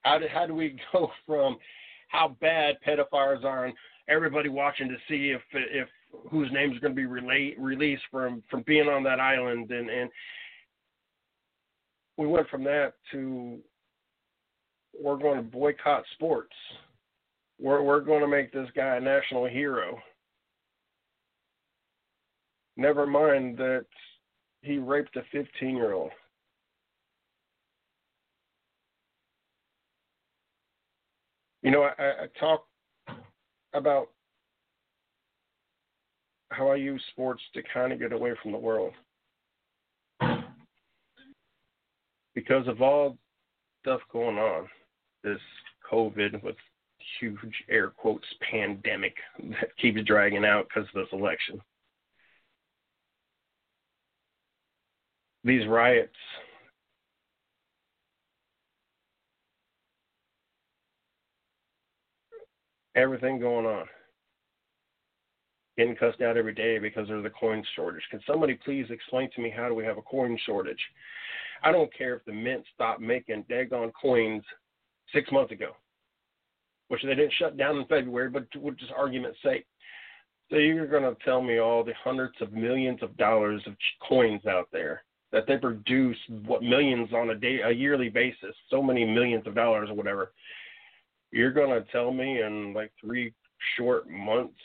How 0.03 0.19
did 0.19 0.31
how 0.31 0.47
do 0.47 0.55
we 0.55 0.79
go 0.93 1.11
from 1.27 1.57
how 2.09 2.37
bad 2.41 2.77
pedophiles 2.87 3.45
are 3.45 3.67
and 3.67 3.75
everybody 4.09 4.49
watching 4.49 4.89
to 4.89 4.97
see 5.09 5.31
if 5.31 5.43
if 5.53 5.89
whose 6.31 6.51
names 6.53 6.77
are 6.77 6.81
going 6.81 6.95
to 6.95 6.97
be 6.97 7.07
relate, 7.07 7.59
released 7.59 8.05
from 8.11 8.43
from 8.51 8.63
being 8.67 8.89
on 8.89 9.03
that 9.05 9.21
island 9.21 9.71
and 9.71 9.91
and 9.91 10.11
we 12.17 12.27
went 12.27 12.49
from 12.49 12.65
that 12.65 12.95
to 13.13 13.59
we're 14.99 15.19
going 15.19 15.37
to 15.37 15.43
boycott 15.43 16.05
sports. 16.15 16.55
We're 17.61 17.83
we're 17.83 18.01
going 18.01 18.21
to 18.21 18.29
make 18.29 18.53
this 18.53 18.69
guy 18.77 18.97
a 18.97 19.01
national 19.01 19.47
hero. 19.47 19.99
Never 22.77 23.07
mind 23.07 23.57
that 23.57 23.87
he 24.63 24.79
raped 24.79 25.17
a 25.17 25.23
15 25.33 25.77
year 25.77 25.93
old. 25.93 26.11
You 31.63 31.71
know, 31.71 31.89
I, 31.99 32.03
I 32.03 32.27
talk 32.39 32.67
about 33.75 34.09
how 36.51 36.69
I 36.69 36.77
use 36.77 37.03
sports 37.11 37.43
to 37.55 37.63
kind 37.75 37.93
of 37.93 37.99
get 37.99 38.13
away 38.13 38.35
from 38.43 38.53
the 38.53 38.59
world. 38.59 38.93
Because 42.35 42.69
of 42.69 42.83
all 42.83 43.17
stuff 43.83 44.01
going 44.13 44.37
on, 44.37 44.69
this 45.25 45.41
COVID 45.91 46.43
with 46.43 46.57
huge 47.21 47.65
air 47.69 47.91
quotes 47.91 48.27
pandemic 48.51 49.15
that 49.39 49.77
keeps 49.81 50.03
dragging 50.05 50.45
out 50.45 50.67
because 50.69 50.89
of 50.95 51.05
this 51.05 51.13
election. 51.13 51.61
These 55.45 55.67
riots 55.69 56.17
everything 62.97 63.39
going 63.39 63.67
on. 63.67 63.85
Getting 65.77 65.95
cussed 65.95 66.23
out 66.23 66.39
every 66.39 66.55
day 66.55 66.79
because 66.79 67.07
there's 67.07 67.25
a 67.25 67.31
coin 67.31 67.63
shortage. 67.77 68.03
Can 68.11 68.21
somebody 68.27 68.59
please 68.65 68.87
explain 68.91 69.29
to 69.37 69.43
me 69.43 69.53
how 69.55 69.69
do 69.69 69.75
we 69.75 69.85
have 69.85 69.99
a 69.99 70.03
coin 70.03 70.39
shortage? 70.47 70.81
I 71.63 71.71
don't 71.71 71.93
care 71.97 72.15
if 72.15 72.25
the 72.25 72.33
mint 72.33 72.65
stopped 72.75 73.01
making 73.01 73.45
daggone 73.51 73.93
coins 74.01 74.43
six 75.13 75.31
months 75.31 75.53
ago, 75.53 75.73
which 76.89 77.03
they 77.03 77.15
didn't 77.15 77.33
shut 77.39 77.57
down 77.57 77.77
in 77.77 77.87
February, 77.87 78.31
but 78.31 78.51
to 78.53 78.71
just 78.73 78.93
argument's 78.97 79.39
sake. 79.43 79.67
So 80.51 80.57
you're 80.57 80.87
going 80.87 81.03
to 81.03 81.17
tell 81.25 81.43
me 81.43 81.59
all 81.59 81.83
the 81.83 81.95
hundreds 82.03 82.35
of 82.41 82.53
millions 82.53 83.03
of 83.03 83.17
dollars 83.17 83.63
of 83.67 83.75
coins 84.09 84.47
out 84.47 84.69
there 84.73 85.03
that 85.33 85.45
they 85.49 85.57
produce 85.57 86.17
what 86.47 86.63
millions 86.63 87.13
on 87.13 87.31
a 87.31 87.35
day 87.35 87.61
a 87.65 87.71
yearly 87.71 88.09
basis, 88.09 88.55
so 88.71 88.81
many 88.81 89.05
millions 89.05 89.47
of 89.47 89.57
dollars 89.57 89.91
or 89.91 89.95
whatever 89.95 90.33
you're 91.33 91.53
gonna 91.53 91.85
tell 91.93 92.13
me 92.13 92.43
in 92.43 92.73
like 92.73 92.93
three 93.01 93.33
short 93.77 94.09
months 94.09 94.59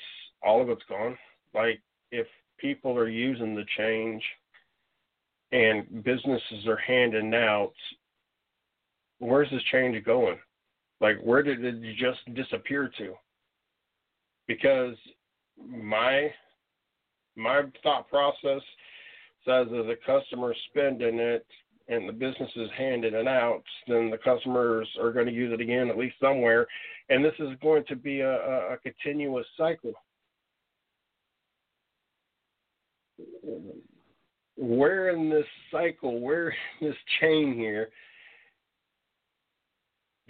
all 0.43 0.61
of 0.61 0.69
it's 0.69 0.83
gone? 0.87 1.17
Like 1.53 1.81
if 2.11 2.27
people 2.57 2.97
are 2.97 3.09
using 3.09 3.55
the 3.55 3.65
change 3.77 4.23
and 5.51 6.03
businesses 6.03 6.65
are 6.67 6.77
handing 6.77 7.33
out, 7.33 7.73
where's 9.19 9.49
this 9.51 9.61
change 9.71 10.03
going? 10.05 10.37
Like 11.01 11.17
where 11.23 11.41
did 11.41 11.65
it 11.65 11.81
just 11.97 12.19
disappear 12.35 12.91
to? 12.99 13.13
Because 14.47 14.95
my 15.67 16.31
my 17.35 17.63
thought 17.81 18.07
process 18.09 18.61
says 19.45 19.67
that 19.71 19.85
the 19.87 19.95
customer 20.05 20.53
spending 20.69 21.19
it 21.19 21.45
and 21.87 22.07
the 22.07 22.13
business 22.13 22.49
is 22.55 22.69
handing 22.77 23.15
it 23.15 23.27
out, 23.27 23.63
then 23.87 24.11
the 24.11 24.17
customers 24.17 24.87
are 25.01 25.11
going 25.11 25.25
to 25.25 25.31
use 25.31 25.51
it 25.51 25.59
again 25.59 25.89
at 25.89 25.97
least 25.97 26.15
somewhere, 26.21 26.67
and 27.09 27.25
this 27.25 27.33
is 27.39 27.49
going 27.61 27.83
to 27.87 27.95
be 27.95 28.21
a, 28.21 28.31
a, 28.31 28.73
a 28.73 28.77
continuous 28.77 29.47
cycle. 29.57 29.93
Where 34.55 35.09
in 35.09 35.29
this 35.29 35.45
cycle, 35.71 36.21
where 36.21 36.49
in 36.49 36.87
this 36.87 36.95
chain 37.19 37.55
here, 37.55 37.89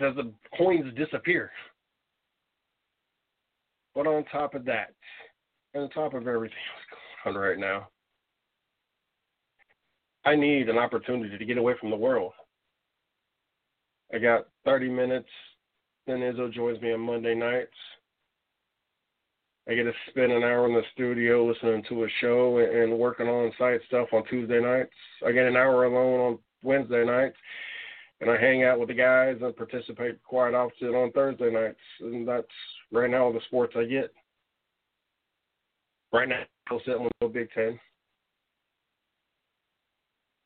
does 0.02 0.16
the 0.16 0.32
coins 0.58 0.94
disappear? 0.96 1.52
But 3.96 4.08
on 4.08 4.26
top 4.26 4.56
of 4.56 4.66
that, 4.66 4.94
and 5.74 5.84
on 5.84 5.90
top 5.90 6.14
of 6.14 6.28
everything 6.28 6.58
that's 6.76 7.24
going 7.24 7.36
on 7.36 7.42
right 7.42 7.60
now, 7.60 7.88
I 10.26 10.36
need 10.36 10.70
an 10.70 10.78
opportunity 10.78 11.38
to 11.38 11.46
get 11.46 11.58
away 11.58 11.74
from 11.80 11.90
the 11.90 11.96
world. 11.96 12.34
I 14.14 14.20
got 14.20 14.48
30 14.66 14.90
minutes. 14.90 15.30
Then 16.08 16.18
Izzo 16.18 16.52
joins 16.52 16.82
me 16.82 16.94
on 16.94 17.00
Monday 17.00 17.36
nights. 17.36 17.70
I 19.70 19.76
get 19.76 19.84
to 19.84 19.94
spend 20.10 20.32
an 20.32 20.44
hour 20.44 20.68
in 20.68 20.74
the 20.74 20.82
studio 20.94 21.46
listening 21.46 21.84
to 21.90 22.04
a 22.04 22.08
show 22.20 22.58
and 22.58 22.98
working 22.98 23.28
on 23.28 23.52
site 23.58 23.80
stuff 23.88 24.08
on 24.12 24.26
Tuesday 24.26 24.60
nights. 24.60 24.92
I 25.26 25.32
get 25.32 25.46
an 25.46 25.56
hour 25.56 25.86
alone 25.86 26.20
on 26.20 26.40
Wednesday 26.64 27.06
nights, 27.06 27.38
and 28.22 28.30
I 28.30 28.40
hang 28.40 28.64
out 28.64 28.80
with 28.80 28.90
the 28.90 28.96
guys 28.96 29.38
and 29.42 29.56
participate 29.56 30.24
quite 30.24 30.54
often 30.54 30.90
on 30.90 31.12
Thursday 31.12 31.52
nights. 31.52 31.80
And 32.00 32.28
that's 32.28 32.48
right 32.92 33.10
now 33.10 33.26
all 33.26 33.34
the 33.34 33.42
sports 33.48 33.74
I 33.76 33.84
get. 33.86 34.14
Right 36.14 36.30
now, 36.30 36.44
I'm 36.70 36.80
sitting 36.86 37.04
with 37.04 37.14
the 37.20 37.28
Big 37.28 37.50
Ten. 37.52 37.80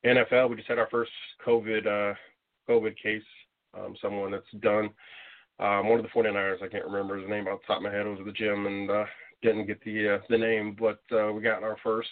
NFL, 0.06 0.50
we 0.50 0.56
just 0.56 0.70
had 0.70 0.80
our 0.80 0.88
first 0.90 1.12
COVID 1.46 1.86
uh, 1.86 2.16
COVID 2.70 2.96
case. 3.02 3.24
Um, 3.78 3.96
someone 4.02 4.32
that's 4.32 4.46
done. 4.62 4.90
Um, 5.60 5.90
one 5.90 6.00
of 6.00 6.04
the 6.04 6.10
49ers, 6.10 6.64
I 6.64 6.68
can't 6.68 6.86
remember 6.86 7.18
his 7.18 7.30
name 7.30 7.48
off 7.48 7.60
the 7.62 7.68
top 7.68 7.78
of 7.78 7.84
my 7.84 7.92
head. 7.92 8.06
Was 8.06 8.20
at 8.20 8.26
the 8.26 8.32
gym 8.32 8.68
and 8.68 8.90
uh, 8.90 9.06
didn't 9.42 9.66
get 9.66 9.84
the 9.84 10.16
uh, 10.16 10.20
the 10.30 10.38
name, 10.38 10.78
but 10.80 11.00
uh, 11.12 11.34
we 11.34 11.42
got 11.42 11.64
our 11.64 11.76
first. 11.84 12.10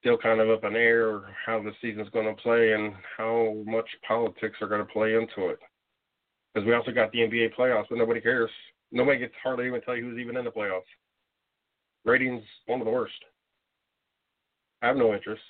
Still 0.00 0.18
kind 0.18 0.40
of 0.40 0.48
up 0.48 0.64
in 0.64 0.76
air 0.76 1.34
how 1.44 1.60
the 1.60 1.72
season's 1.82 2.08
going 2.10 2.26
to 2.26 2.40
play 2.40 2.72
and 2.72 2.94
how 3.16 3.56
much 3.66 3.88
politics 4.06 4.56
are 4.60 4.68
going 4.68 4.84
to 4.84 4.92
play 4.92 5.14
into 5.14 5.48
it. 5.48 5.58
Because 6.54 6.66
we 6.66 6.74
also 6.74 6.92
got 6.92 7.10
the 7.12 7.18
NBA 7.18 7.54
playoffs, 7.58 7.86
but 7.90 7.98
nobody 7.98 8.20
cares. 8.20 8.50
Nobody 8.92 9.18
gets 9.18 9.34
hardly 9.42 9.66
even 9.66 9.80
tell 9.82 9.96
you 9.96 10.04
who's 10.04 10.18
even 10.18 10.36
in 10.36 10.44
the 10.44 10.50
playoffs. 10.50 10.82
Ratings 12.04 12.42
one 12.66 12.80
of 12.80 12.86
the 12.86 12.92
worst. 12.92 13.12
I 14.82 14.86
have 14.86 14.96
no 14.96 15.12
interest. 15.14 15.42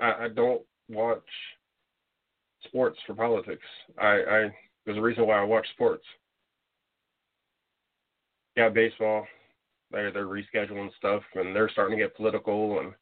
I, 0.00 0.24
I 0.24 0.28
don't 0.28 0.62
watch 0.88 1.20
sports 2.64 2.98
for 3.06 3.14
politics. 3.14 3.64
I, 3.98 4.06
I 4.06 4.54
there's 4.84 4.98
a 4.98 5.02
reason 5.02 5.26
why 5.26 5.38
I 5.38 5.44
watch 5.44 5.66
sports. 5.74 6.04
Yeah, 8.56 8.68
baseball. 8.68 9.26
They're 9.90 10.12
they're 10.12 10.26
rescheduling 10.26 10.90
stuff 10.96 11.22
and 11.34 11.54
they're 11.54 11.70
starting 11.70 11.98
to 11.98 12.04
get 12.04 12.16
political 12.16 12.80
and 12.80 12.92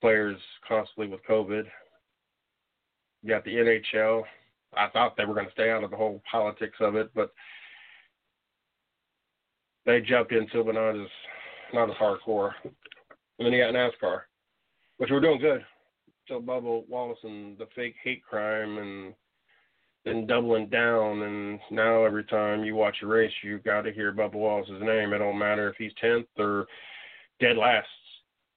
players 0.00 0.38
constantly 0.66 1.08
with 1.08 1.24
COVID. 1.28 1.64
You 3.22 3.28
got 3.28 3.44
the 3.44 3.54
NHL. 3.54 4.22
I 4.76 4.88
thought 4.88 5.16
they 5.16 5.24
were 5.24 5.34
going 5.34 5.46
to 5.46 5.52
stay 5.52 5.70
out 5.70 5.84
of 5.84 5.90
the 5.90 5.96
whole 5.96 6.22
politics 6.30 6.76
of 6.80 6.94
it, 6.94 7.10
but 7.14 7.32
they 9.84 10.00
jumped 10.00 10.32
into 10.32 10.60
it, 10.60 10.66
but 10.66 10.74
not 10.74 10.90
as 10.90 11.08
not 11.72 11.90
as 11.90 11.96
hardcore. 11.96 12.52
And 12.64 13.46
then 13.46 13.52
you 13.52 13.62
got 13.62 13.74
NASCAR 13.74 14.22
which 15.00 15.08
we're 15.10 15.18
doing 15.18 15.40
good. 15.40 15.64
So 16.28 16.40
Bubba 16.40 16.86
Wallace 16.86 17.18
and 17.24 17.56
the 17.56 17.66
fake 17.74 17.94
hate 18.04 18.22
crime 18.22 18.76
and 18.76 19.14
then 20.04 20.26
doubling 20.26 20.68
down 20.68 21.22
and 21.22 21.58
now 21.70 22.04
every 22.04 22.24
time 22.24 22.64
you 22.64 22.74
watch 22.74 22.96
a 23.02 23.06
race 23.06 23.32
you 23.42 23.58
got 23.60 23.82
to 23.82 23.92
hear 23.92 24.12
Bubba 24.12 24.34
Wallace's 24.34 24.82
name. 24.82 25.14
It 25.14 25.18
don't 25.18 25.38
matter 25.38 25.70
if 25.70 25.76
he's 25.78 25.92
tenth 25.98 26.26
or 26.38 26.66
dead 27.40 27.56
last. 27.56 27.88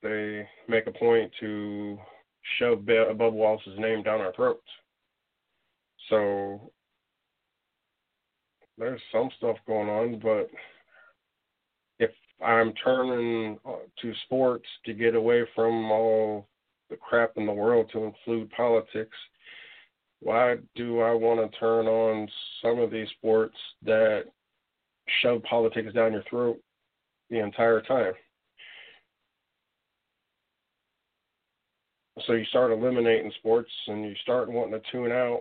They 0.04 0.46
make 0.68 0.86
a 0.86 0.92
point 0.92 1.32
to 1.40 1.98
shove 2.58 2.80
Bubba 2.80 3.32
Wallace's 3.32 3.78
name 3.78 4.04
down 4.04 4.20
our 4.20 4.32
throats. 4.34 4.60
So 6.08 6.70
there's 8.78 9.00
some 9.10 9.30
stuff 9.38 9.56
going 9.66 9.88
on, 9.88 10.20
but 10.20 10.48
if 11.98 12.10
I'm 12.44 12.72
turning 12.84 13.58
uh, 13.66 13.86
to 14.02 14.12
sports 14.26 14.66
to 14.84 14.94
get 14.94 15.16
away 15.16 15.44
from 15.56 15.90
all 15.90 16.46
the 16.90 16.96
crap 16.96 17.32
in 17.36 17.46
the 17.46 17.52
world 17.52 17.90
to 17.92 18.04
include 18.04 18.50
politics. 18.50 19.16
Why 20.20 20.56
do 20.74 21.00
I 21.00 21.12
want 21.12 21.40
to 21.40 21.58
turn 21.58 21.86
on 21.86 22.28
some 22.62 22.78
of 22.78 22.90
these 22.90 23.08
sports 23.18 23.56
that 23.84 24.24
shove 25.22 25.42
politics 25.42 25.92
down 25.92 26.12
your 26.12 26.22
throat 26.30 26.58
the 27.30 27.40
entire 27.40 27.80
time? 27.82 28.14
So 32.22 32.34
you 32.34 32.44
start 32.46 32.70
eliminating 32.70 33.32
sports 33.38 33.70
and 33.88 34.04
you 34.04 34.14
start 34.22 34.50
wanting 34.50 34.80
to 34.80 34.90
tune 34.92 35.10
out. 35.10 35.40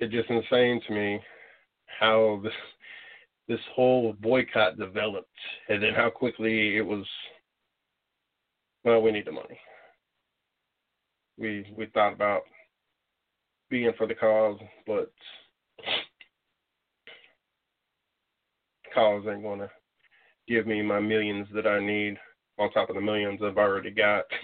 It's 0.00 0.12
just 0.12 0.30
insane 0.30 0.80
to 0.86 0.92
me 0.92 1.20
how 1.86 2.40
this 2.42 2.52
this 3.46 3.60
whole 3.74 4.14
boycott 4.20 4.78
developed 4.78 5.28
and 5.68 5.82
then 5.82 5.92
how 5.94 6.08
quickly 6.08 6.76
it 6.76 6.82
was 6.82 7.04
well, 8.84 9.00
we 9.00 9.12
need 9.12 9.26
the 9.26 9.32
money. 9.32 9.58
We 11.38 11.66
we 11.76 11.86
thought 11.86 12.14
about 12.14 12.42
being 13.68 13.92
for 13.96 14.06
the 14.06 14.14
cause, 14.14 14.58
but 14.86 15.12
cause 18.94 19.24
ain't 19.28 19.42
gonna 19.42 19.70
give 20.48 20.66
me 20.66 20.82
my 20.82 21.00
millions 21.00 21.46
that 21.54 21.66
I 21.66 21.80
need 21.84 22.16
on 22.58 22.70
top 22.72 22.88
of 22.90 22.96
the 22.96 23.00
millions 23.00 23.40
I've 23.42 23.58
already 23.58 23.90
got. 23.90 24.24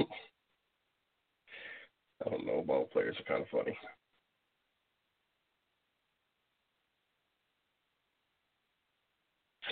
I 2.27 2.31
don't 2.31 2.47
know, 2.47 2.63
ball 2.67 2.89
players 2.93 3.17
are 3.19 3.25
kind 3.25 3.43
of 3.43 3.49
funny. 3.49 3.77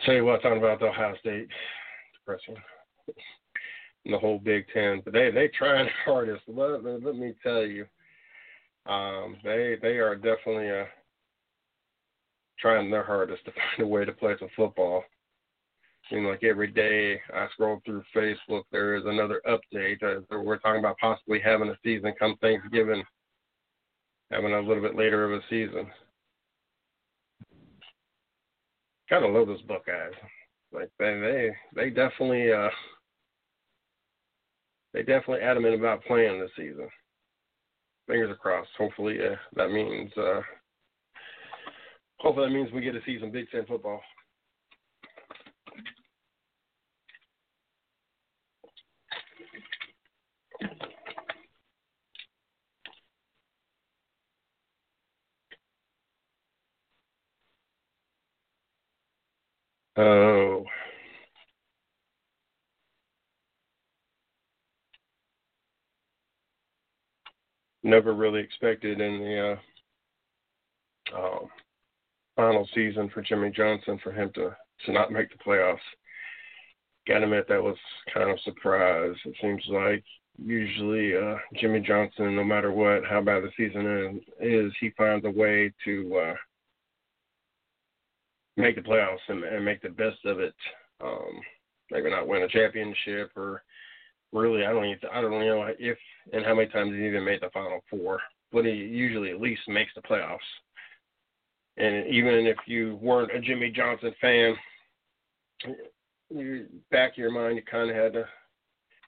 Tell 0.05 0.15
you 0.15 0.25
what, 0.25 0.41
talking 0.41 0.59
about 0.59 0.81
the 0.81 0.87
Ohio 0.87 1.15
State, 1.21 1.49
depressing. 2.15 2.55
And 4.05 4.15
the 4.15 4.19
whole 4.19 4.39
Big 4.39 4.65
Ten, 4.73 5.03
but 5.05 5.13
they 5.13 5.31
they 5.31 5.49
trying 5.49 5.89
hardest. 6.05 6.43
Let, 6.47 6.83
let, 6.85 7.03
let 7.03 7.17
me 7.17 7.35
tell 7.43 7.67
you, 7.67 7.85
um, 8.87 9.37
they 9.45 9.77
they 9.83 9.99
are 9.99 10.15
definitely 10.15 10.71
uh, 10.71 10.85
trying 12.59 12.91
their 12.91 13.05
hardest 13.05 13.45
to 13.45 13.51
find 13.77 13.87
a 13.87 13.87
way 13.87 14.05
to 14.05 14.13
play 14.13 14.35
some 14.39 14.49
football 14.57 15.05
seems 16.11 16.27
like 16.27 16.45
every 16.45 16.69
day 16.69 17.21
I 17.35 17.47
scroll 17.53 17.81
through 17.85 18.03
Facebook, 18.15 18.63
there 18.73 18.97
is 18.97 19.05
another 19.07 19.41
update. 19.47 20.03
Uh, 20.03 20.21
we're 20.43 20.59
talking 20.59 20.81
about 20.81 20.99
possibly 20.99 21.41
having 21.41 21.69
a 21.69 21.79
season 21.85 22.13
come 22.19 22.37
Thanksgiving, 22.41 23.03
having 24.31 24.53
a 24.53 24.61
little 24.61 24.83
bit 24.83 24.97
later 24.97 25.25
of 25.25 25.33
a 25.33 25.45
season. 25.51 25.87
Kind 29.09 29.25
of 29.25 29.33
love 29.33 29.47
those 29.47 29.63
Buckeyes. 29.63 30.13
Like 30.73 30.91
they 30.99 31.19
they 31.19 31.51
they 31.75 31.91
definitely 31.91 32.53
uh 32.53 32.69
they 34.93 35.01
definitely 35.01 35.41
adamant 35.41 35.75
about 35.75 36.05
playing 36.05 36.41
this 36.41 36.51
season. 36.57 36.89
Fingers 38.07 38.37
crossed. 38.41 38.69
Hopefully 38.77 39.19
uh, 39.19 39.37
that 39.57 39.71
means 39.71 40.11
uh 40.19 40.41
hopefully 42.19 42.49
that 42.49 42.55
means 42.55 42.71
we 42.73 42.83
get 42.83 42.95
see 43.07 43.19
some 43.19 43.31
Big 43.31 43.47
Ten 43.51 43.65
football. 43.65 44.03
Oh. 59.99 60.65
Never 67.83 68.15
really 68.15 68.41
expected 68.69 69.01
in 69.01 69.19
the 69.21 69.59
uh, 71.15 71.19
um, 71.19 71.49
final 72.37 72.69
season 72.75 73.11
for 73.13 73.23
Jimmie 73.23 73.51
Johnson 73.51 73.99
for 74.03 74.13
him 74.13 74.31
to, 74.35 74.55
to 74.87 74.93
not 74.93 75.13
make 75.13 75.29
the 75.31 75.43
playoffs. 75.45 75.79
Gotta 77.07 77.25
admit 77.25 77.47
that 77.49 77.63
was 77.63 77.77
kind 78.13 78.31
of 78.31 78.39
surprise. 78.41 79.15
It 79.25 79.35
seems 79.41 79.63
like 79.69 80.05
usually 80.39 81.17
uh, 81.17 81.37
Jimmie 81.59 81.81
Johnson, 81.81 82.37
no 82.37 82.45
matter 82.45 82.71
what, 82.71 83.05
how 83.09 83.23
bad 83.23 83.43
the 83.43 83.51
season 83.57 84.23
is, 84.41 84.67
is 84.69 84.73
he 84.81 84.91
finds 84.97 85.25
a 85.25 85.31
way 85.31 85.73
to 85.85 86.17
uh, 86.17 86.35
make 88.57 88.77
the 88.77 88.83
playoffs 88.83 89.17
and, 89.29 89.43
and 89.45 89.65
make 89.65 89.81
the 89.81 89.89
best 89.89 90.19
of 90.27 90.41
it. 90.41 90.55
Um, 91.03 91.41
maybe 91.91 92.11
not 92.11 92.29
win 92.29 92.43
a 92.43 92.49
championship 92.49 93.31
or 93.37 93.63
really, 94.33 94.67
I 94.67 94.73
don't 94.73 94.85
even, 94.85 95.09
I 95.13 95.21
don't 95.21 95.31
know 95.31 95.67
if 95.79 95.99
and 96.33 96.45
how 96.45 96.55
many 96.55 96.69
times 96.69 96.93
he 96.93 97.07
even 97.07 97.25
made 97.25 97.41
the 97.41 97.51
final 97.53 97.81
four, 97.89 98.21
but 98.53 98.65
he 98.65 98.73
usually 98.73 99.31
at 99.31 99.41
least 99.41 99.63
makes 99.69 99.93
the 99.95 100.03
playoffs. 100.03 100.39
And 101.77 102.07
even 102.09 102.47
if 102.47 102.57
you 102.67 102.99
weren't 103.01 103.35
a 103.35 103.41
Jimmie 103.41 103.71
Johnson 103.71 104.13
fan, 104.21 104.57
you 106.31 106.67
back 106.91 107.13
of 107.13 107.19
your 107.19 107.31
mind, 107.31 107.57
you 107.57 107.63
kind 107.63 107.91
of 107.91 107.97
had 107.97 108.13
to, 108.15 108.25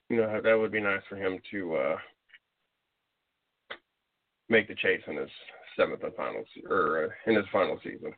you 0.09 0.17
know, 0.17 0.41
that 0.43 0.59
would 0.59 0.73
be 0.73 0.81
nice 0.81 1.03
for 1.09 1.17
him 1.17 1.39
to 1.51 1.75
uh, 1.75 1.97
make 4.49 4.69
the 4.69 4.75
chase 4.75 5.03
in 5.07 5.17
his 5.17 5.31
seventh 5.77 6.03
and 6.03 6.15
final, 6.15 6.45
or 6.69 7.05
uh, 7.05 7.31
in 7.31 7.37
his 7.37 7.47
final 7.53 7.79
season 7.83 8.15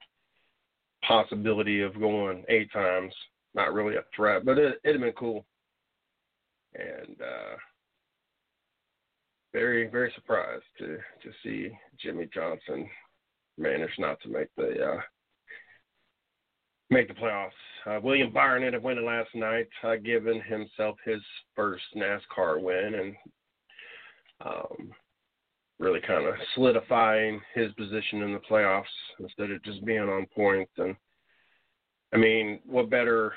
possibility 1.03 1.83
of 1.83 1.99
going 1.99 2.45
eight 2.49 2.73
times. 2.73 3.13
Not 3.55 3.75
really 3.75 3.97
a 3.97 4.05
threat, 4.17 4.45
but 4.45 4.57
it, 4.57 4.81
it'd 4.83 5.01
have 5.01 5.03
been 5.03 5.13
cool. 5.13 5.45
And 6.75 7.17
uh, 7.21 7.57
very, 9.53 9.89
very 9.89 10.13
surprised 10.15 10.65
to 10.79 10.97
to 10.97 11.31
see 11.43 11.71
Jimmie 12.01 12.29
Johnson 12.33 12.89
manage 13.59 13.91
not 13.99 14.21
to 14.23 14.29
make 14.29 14.49
the 14.57 14.85
uh, 14.85 15.01
make 16.91 17.09
the 17.09 17.15
playoffs. 17.15 17.51
Uh, 17.87 18.01
William 18.03 18.33
Byron 18.33 18.63
ended 18.63 18.79
up 18.79 18.85
winning 18.85 19.05
last 19.05 19.31
night, 19.35 19.69
uh, 19.83 19.97
giving 19.97 20.43
himself 20.43 20.97
his 21.05 21.21
first 21.57 21.85
NASCAR 21.97 22.61
win, 22.61 22.95
and 22.95 23.17
um, 24.45 24.93
really 25.79 26.01
kind 26.01 26.27
of 26.27 26.35
solidifying 26.55 27.41
his 27.55 27.73
position 27.73 28.23
in 28.23 28.33
the 28.33 28.41
playoffs 28.51 28.85
instead 29.21 29.51
of 29.51 29.63
just 29.65 29.85
being 29.85 30.01
on 30.01 30.27
points. 30.35 30.73
And 30.79 30.95
I 32.15 32.19
mean, 32.19 32.61
what 32.65 32.91
better 32.91 33.33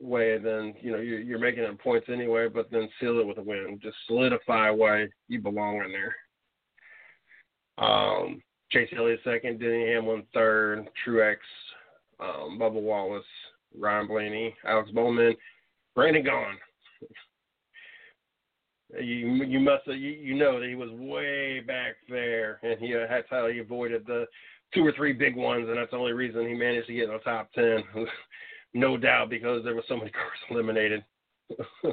way 0.00 0.38
then 0.38 0.74
you 0.80 0.92
know 0.92 0.98
you're, 0.98 1.20
you're 1.20 1.38
making 1.38 1.64
it 1.64 1.78
points 1.78 2.08
anyway, 2.10 2.48
but 2.48 2.70
then 2.70 2.88
seal 3.00 3.18
it 3.18 3.26
with 3.26 3.38
a 3.38 3.42
win, 3.42 3.78
just 3.82 3.96
solidify 4.06 4.70
why 4.70 5.06
you 5.28 5.40
belong 5.40 5.82
in 5.84 5.92
there. 5.92 6.16
Um, 7.78 8.42
Chase 8.70 8.88
Elliott 8.96 9.20
second, 9.24 9.60
Denny 9.60 9.86
Hamlin 9.86 10.24
third, 10.34 10.88
Truex, 11.06 11.36
um, 12.20 12.58
Bubba 12.60 12.80
Wallace, 12.80 13.24
Ryan 13.78 14.08
Blaney, 14.08 14.54
Alex 14.66 14.90
Bowman, 14.90 15.34
Brendan 15.94 16.24
Gaughan 16.24 16.56
you 19.00 19.44
you 19.44 19.60
must 19.60 19.86
you, 19.86 19.94
you 19.94 20.34
know 20.34 20.60
that 20.60 20.68
he 20.68 20.74
was 20.74 20.90
way 20.92 21.60
back 21.60 21.96
there, 22.08 22.60
and 22.62 22.78
he 22.78 22.92
that's 22.92 23.26
how 23.30 23.48
he 23.48 23.58
avoided 23.58 24.06
the 24.06 24.26
two 24.74 24.84
or 24.86 24.92
three 24.92 25.12
big 25.12 25.36
ones, 25.36 25.68
and 25.68 25.76
that's 25.76 25.90
the 25.90 25.96
only 25.96 26.12
reason 26.12 26.46
he 26.46 26.54
managed 26.54 26.86
to 26.86 26.94
get 26.94 27.04
in 27.04 27.12
the 27.12 27.18
top 27.18 27.52
ten, 27.52 27.82
no 28.76 28.96
doubt, 28.96 29.30
because 29.30 29.64
there 29.64 29.74
were 29.74 29.84
so 29.88 29.96
many 29.96 30.10
cars 30.12 30.38
eliminated. 30.50 31.04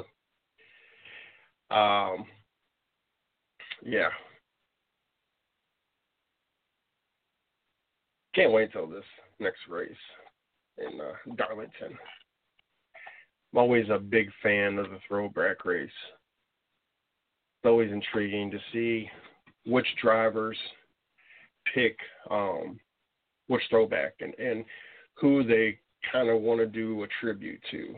um, 1.70 2.26
yeah, 3.84 4.08
can't 8.34 8.52
wait 8.52 8.72
till 8.72 8.88
this 8.88 9.04
next 9.38 9.60
race 9.68 9.90
in 10.78 11.00
uh, 11.00 11.34
Darlington. 11.36 11.96
I'm 13.52 13.58
always 13.58 13.88
a 13.90 13.98
big 13.98 14.30
fan 14.42 14.78
of 14.78 14.90
the 14.90 14.98
throwback 15.08 15.64
race 15.64 15.90
it's 17.64 17.70
always 17.70 17.90
intriguing 17.90 18.50
to 18.50 18.58
see 18.74 19.08
which 19.64 19.86
drivers 20.02 20.58
pick 21.74 21.96
um, 22.30 22.78
which 23.46 23.62
throwback 23.70 24.12
and, 24.20 24.34
and 24.38 24.66
who 25.14 25.42
they 25.42 25.78
kind 26.12 26.28
of 26.28 26.40
want 26.40 26.60
to 26.60 26.66
do 26.66 27.02
a 27.02 27.06
tribute 27.20 27.60
to. 27.70 27.94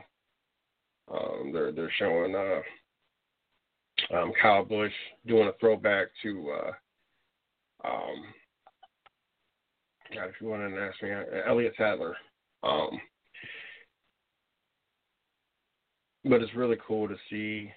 Um, 1.12 1.52
they're 1.52 1.72
they're 1.72 1.92
showing 1.98 2.34
uh, 2.34 4.16
um, 4.16 4.32
Kyle 4.40 4.64
Busch 4.64 4.92
doing 5.26 5.48
a 5.48 5.52
throwback 5.60 6.08
to 6.22 6.52
uh, 6.52 7.88
um, 7.88 8.24
God, 10.14 10.28
if 10.28 10.40
you 10.40 10.48
want 10.48 10.74
to 10.74 10.80
ask 10.80 11.02
me, 11.02 11.12
uh, 11.12 11.48
Elliott 11.48 11.74
Sadler. 11.76 12.16
Um, 12.62 13.00
but 16.24 16.42
it's 16.42 16.54
really 16.54 16.76
cool 16.86 17.06
to 17.06 17.16
see 17.30 17.70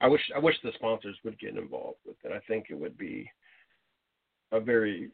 I 0.00 0.06
wish 0.06 0.20
I 0.34 0.38
wish 0.38 0.54
the 0.62 0.70
sponsors 0.74 1.16
would 1.24 1.38
get 1.38 1.56
involved 1.56 1.98
with 2.06 2.16
it. 2.24 2.32
I 2.32 2.40
think 2.46 2.66
it 2.70 2.78
would 2.78 2.96
be 2.96 3.28
a 4.52 4.60
very 4.60 5.10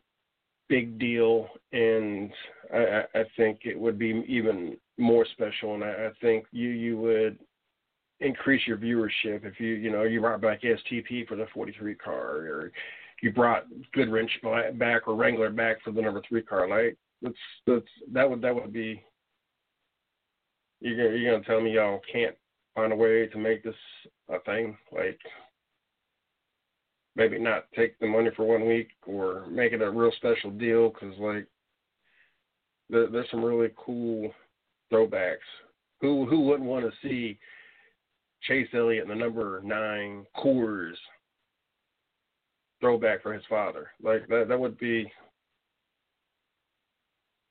big 0.68 0.98
deal, 0.98 1.48
and 1.72 2.31
I, 2.72 3.05
I 3.14 3.24
think 3.37 3.61
it 3.64 3.79
would 3.79 3.98
be 3.98 4.24
even 4.27 4.77
more 4.98 5.27
special. 5.33 5.74
And 5.74 5.85
I, 5.85 5.88
I 5.88 6.11
think 6.20 6.46
you 6.53 6.68
you 6.68 6.96
would 6.98 7.38
increase 8.20 8.66
your 8.66 8.77
viewership 8.77 9.44
if 9.44 9.59
you 9.61 9.74
you 9.74 9.90
know 9.90 10.05
you 10.05 10.20
brought 10.20 10.40
back 10.40 10.62
STP 10.62 11.27
for 11.27 11.37
the 11.37 11.46
43 11.53 11.94
car 11.96 12.22
or 12.22 12.72
you 13.22 13.33
brought 13.33 13.64
Goodwrench 13.96 14.29
back 14.79 15.09
or 15.09 15.14
Wrangler 15.14 15.50
back 15.50 15.83
for 15.83 15.90
the 15.92 16.03
number 16.03 16.22
three 16.29 16.42
car. 16.42 16.68
Like 16.68 16.96
that's 17.22 17.35
that's 17.66 17.87
that 18.12 18.29
would 18.29 18.42
that 18.42 18.55
would 18.55 18.72
be. 18.72 19.03
You're 20.81 20.96
gonna, 20.96 21.18
you're 21.18 21.33
gonna 21.33 21.44
tell 21.44 21.61
me 21.61 21.74
y'all 21.74 22.00
can't 22.12 22.37
find 22.74 22.92
a 22.92 22.96
way 22.96 23.27
to 23.27 23.38
make 23.38 23.62
this 23.62 23.74
a 24.29 24.38
thing? 24.40 24.77
Like 24.92 25.18
maybe 27.16 27.38
not 27.38 27.66
take 27.77 27.98
the 27.98 28.07
money 28.07 28.31
for 28.37 28.44
one 28.44 28.66
week 28.66 28.88
or 29.07 29.46
make 29.48 29.72
it 29.72 29.83
a 29.83 29.90
real 29.90 30.12
special 30.16 30.50
deal 30.50 30.90
because 30.90 31.16
like 31.18 31.46
there, 32.90 33.09
there's 33.09 33.31
some 33.31 33.44
really 33.44 33.70
cool 33.77 34.33
throwbacks. 34.92 35.37
Who 36.00 36.27
who 36.27 36.40
wouldn't 36.40 36.68
want 36.68 36.85
to 36.85 37.09
see 37.09 37.38
Chase 38.42 38.68
Elliott 38.74 39.05
in 39.05 39.09
the 39.09 39.14
number 39.14 39.61
nine 39.64 40.27
Coors 40.37 40.94
throwback 42.81 43.22
for 43.22 43.33
his 43.33 43.44
father? 43.48 43.90
Like 44.03 44.27
that 44.29 44.48
that 44.48 44.59
would 44.59 44.79
be. 44.79 45.11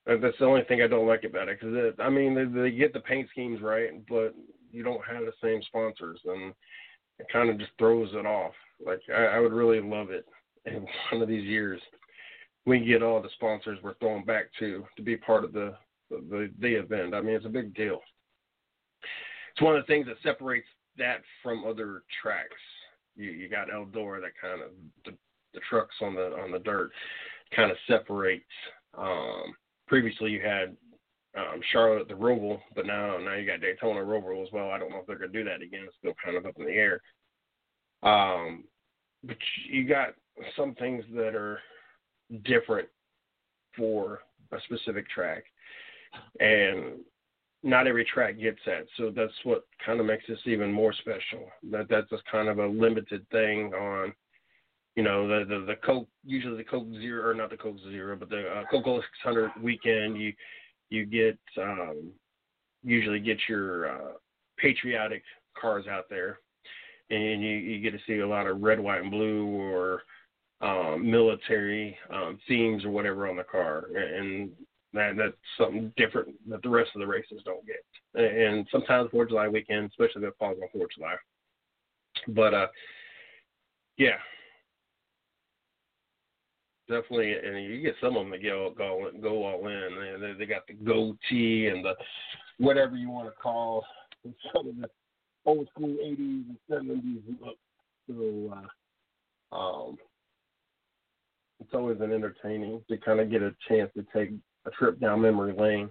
That's 0.06 0.38
the 0.38 0.45
only 0.45 0.63
thing 0.63 0.82
I 0.82 0.88
don't 0.88 1.08
like 1.08 1.23
about 1.23 1.47
it 1.47 1.60
because 1.62 1.93
I 1.99 2.10
mean 2.10 2.36
they, 2.36 2.43
they 2.43 2.71
get 2.71 2.91
the 2.91 2.99
paint 2.99 3.30
schemes 3.32 3.62
right, 3.62 4.06
but 4.10 4.36
you 4.69 4.84
don't 4.84 5.02
have 5.06 5.23
the 5.23 5.32
same 5.41 5.62
sponsors 5.63 6.19
and 6.26 6.54
it 7.19 7.28
kind 7.32 7.49
of 7.49 7.58
just 7.58 7.71
throws 7.78 8.10
it 8.13 8.26
off. 8.26 8.54
Like 8.86 9.02
I, 9.13 9.26
I 9.26 9.39
would 9.39 9.54
really 9.54 9.82
love 9.82 10.10
it 10.10 10.26
in 10.65 10.86
one 11.12 11.22
of 11.22 11.28
these 11.28 11.46
years 11.46 11.82
we 12.65 12.80
get 12.80 13.04
all 13.04 13.22
the 13.22 13.30
sponsors 13.36 13.80
we're 13.84 13.96
throwing 13.96 14.26
back 14.26 14.46
to 14.60 14.86
to 14.96 15.02
be 15.02 15.17
part 15.17 15.43
of 15.43 15.54
the 15.54 15.76
the 16.10 16.50
the 16.60 16.80
event. 16.80 17.13
I 17.13 17.22
mean, 17.22 17.36
it's 17.36 17.46
a 17.46 17.50
big 17.50 17.74
deal. 17.74 18.00
It's 19.52 19.62
one 19.62 19.76
of 19.76 19.84
the 19.84 19.88
things 19.88 20.08
that 20.08 20.15
separates 20.24 20.67
that 20.98 21.22
from 21.41 21.65
other 21.65 22.04
tracks. 22.22 22.50
You 23.15 23.32
you 23.32 23.50
got 23.50 23.69
Eldora 23.69 24.22
that 24.22 24.32
kind 24.41 24.62
of 24.62 24.69
the, 25.06 25.12
the 25.54 25.60
trucks 25.69 25.96
on 26.02 26.15
the 26.15 26.36
on 26.41 26.52
the 26.52 26.60
dirt 26.60 26.91
kind 27.56 27.72
of 27.72 27.78
separates. 27.88 28.46
Um, 28.98 29.54
previously, 29.88 30.32
you 30.32 30.41
had 30.41 30.76
um, 31.36 31.60
Charlotte 31.72 32.08
the 32.08 32.13
Roval, 32.13 32.60
but 32.76 32.86
now 32.86 33.17
now 33.17 33.36
you 33.36 33.46
got 33.46 33.62
Daytona 33.62 34.00
Roval 34.00 34.43
as 34.43 34.52
well. 34.54 34.69
I 34.69 34.80
don't 34.80 34.89
know 34.89 35.00
if 35.00 35.08
they're 35.08 35.17
to 35.17 35.28
do 35.28 35.43
that 35.43 35.62
again. 35.62 35.84
It's 35.86 35.96
still 36.00 36.13
kind 36.24 36.38
of 36.38 36.46
up 36.46 36.58
in 36.58 36.65
the 36.65 36.72
air. 36.72 37.02
Um, 38.04 38.65
but 39.23 39.38
you 39.69 39.88
got 39.88 40.09
some 40.57 40.75
things 40.75 41.03
that 41.15 41.36
are 41.36 41.59
different 42.43 42.88
for 43.77 44.21
a 44.51 44.57
specific 44.65 45.09
track, 45.09 45.43
and 46.39 46.99
not 47.63 47.88
every 47.88 48.05
track 48.05 48.39
gets 48.39 48.59
that. 48.65 48.86
So 48.97 49.12
that's 49.15 49.33
what 49.43 49.65
kind 49.86 49.99
of 49.99 50.05
makes 50.05 50.25
this 50.27 50.39
even 50.45 50.71
more 50.71 50.93
special. 50.93 51.47
That 51.71 51.88
that's 51.89 52.09
just 52.09 52.23
kind 52.29 52.49
of 52.49 52.59
a 52.59 52.67
limited 52.67 53.25
thing 53.29 53.73
on, 53.73 54.13
you 54.95 55.03
know, 55.03 55.27
the 55.27 55.45
the, 55.45 55.65
the 55.65 55.75
Coke 55.75 56.07
usually 56.25 56.57
the 56.57 56.63
Coke 56.63 56.88
Zero 56.99 57.29
or 57.29 57.33
not 57.33 57.49
the 57.49 57.57
Coke 57.57 57.79
Zero, 57.89 58.15
but 58.15 58.29
the 58.29 58.47
uh, 58.47 58.63
Coca-Cola 58.69 59.01
600 59.23 59.51
weekend. 59.62 60.17
You 60.17 60.33
you 60.89 61.05
get 61.05 61.39
um, 61.57 62.12
usually 62.83 63.19
get 63.19 63.38
your 63.47 63.89
uh, 63.89 64.12
patriotic 64.57 65.23
cars 65.59 65.86
out 65.88 66.05
there 66.09 66.39
and 67.10 67.42
you, 67.42 67.50
you 67.50 67.80
get 67.82 67.98
to 67.98 68.04
see 68.08 68.20
a 68.20 68.28
lot 68.28 68.48
of 68.48 68.62
red, 68.62 68.80
white, 68.80 69.02
and 69.02 69.12
blue 69.12 69.46
or 69.46 70.04
um, 70.62 71.10
military 71.10 71.98
um, 72.12 72.39
themes 72.48 72.86
or 72.86 72.89
whatever 72.89 73.28
on 73.28 73.36
the 73.36 73.44
car, 73.44 73.88
and 73.96 74.52
that 74.94 75.16
that's 75.18 75.34
something 75.58 75.92
different 75.98 76.30
that 76.50 76.62
the 76.62 76.70
rest 76.70 76.92
of 76.96 77.02
the 77.02 77.08
races 77.08 77.42
don't 77.44 77.66
get. 77.66 77.84
And 78.16 78.68
sometimes 78.72 79.10
Fourth 79.12 79.26
of 79.26 79.30
July 79.30 79.48
weekend, 79.48 79.89
especially 79.89 80.24
if 80.24 80.30
it 80.30 80.36
falls 80.39 80.58
on 80.62 80.70
Fourth 80.72 80.86
of 80.86 80.96
July. 80.96 81.16
But 82.30 82.54
uh, 82.54 82.68
yeah, 83.98 84.18
definitely, 86.88 87.34
and 87.34 87.63
you 87.66 87.82
get 87.82 87.96
some 88.00 88.16
of 88.16 88.24
them 88.24 88.32
that 88.32 88.44
go 88.44 88.74
go 88.78 89.10
go 89.22 89.44
all 89.44 89.68
in. 89.68 90.22
They, 90.22 90.34
they 90.39 90.46
got 90.46 90.68
the 90.68 90.74
goatee 90.74 91.68
and 91.68 91.84
the 91.84 91.96
whatever 92.58 92.96
you 92.96 93.10
want 93.10 93.28
to 93.28 93.42
call 93.42 93.86
some 94.54 94.70
of 94.70 94.78
the 94.78 94.89
old 95.45 95.67
school 95.69 95.95
80s 96.03 96.45
and 96.47 96.58
70s 96.69 97.21
look. 97.41 97.58
So 98.08 98.58
uh, 99.51 99.56
um, 99.56 99.97
it's 101.60 101.73
always 101.73 101.97
an 102.01 102.12
entertaining 102.12 102.82
to 102.89 102.97
kind 102.97 103.19
of 103.19 103.32
get 103.32 103.41
a 103.41 103.56
chance 103.67 103.91
to 103.95 104.06
take 104.15 104.32
a 104.65 104.71
trip 104.71 104.99
down 104.99 105.21
memory 105.21 105.53
lane. 105.58 105.89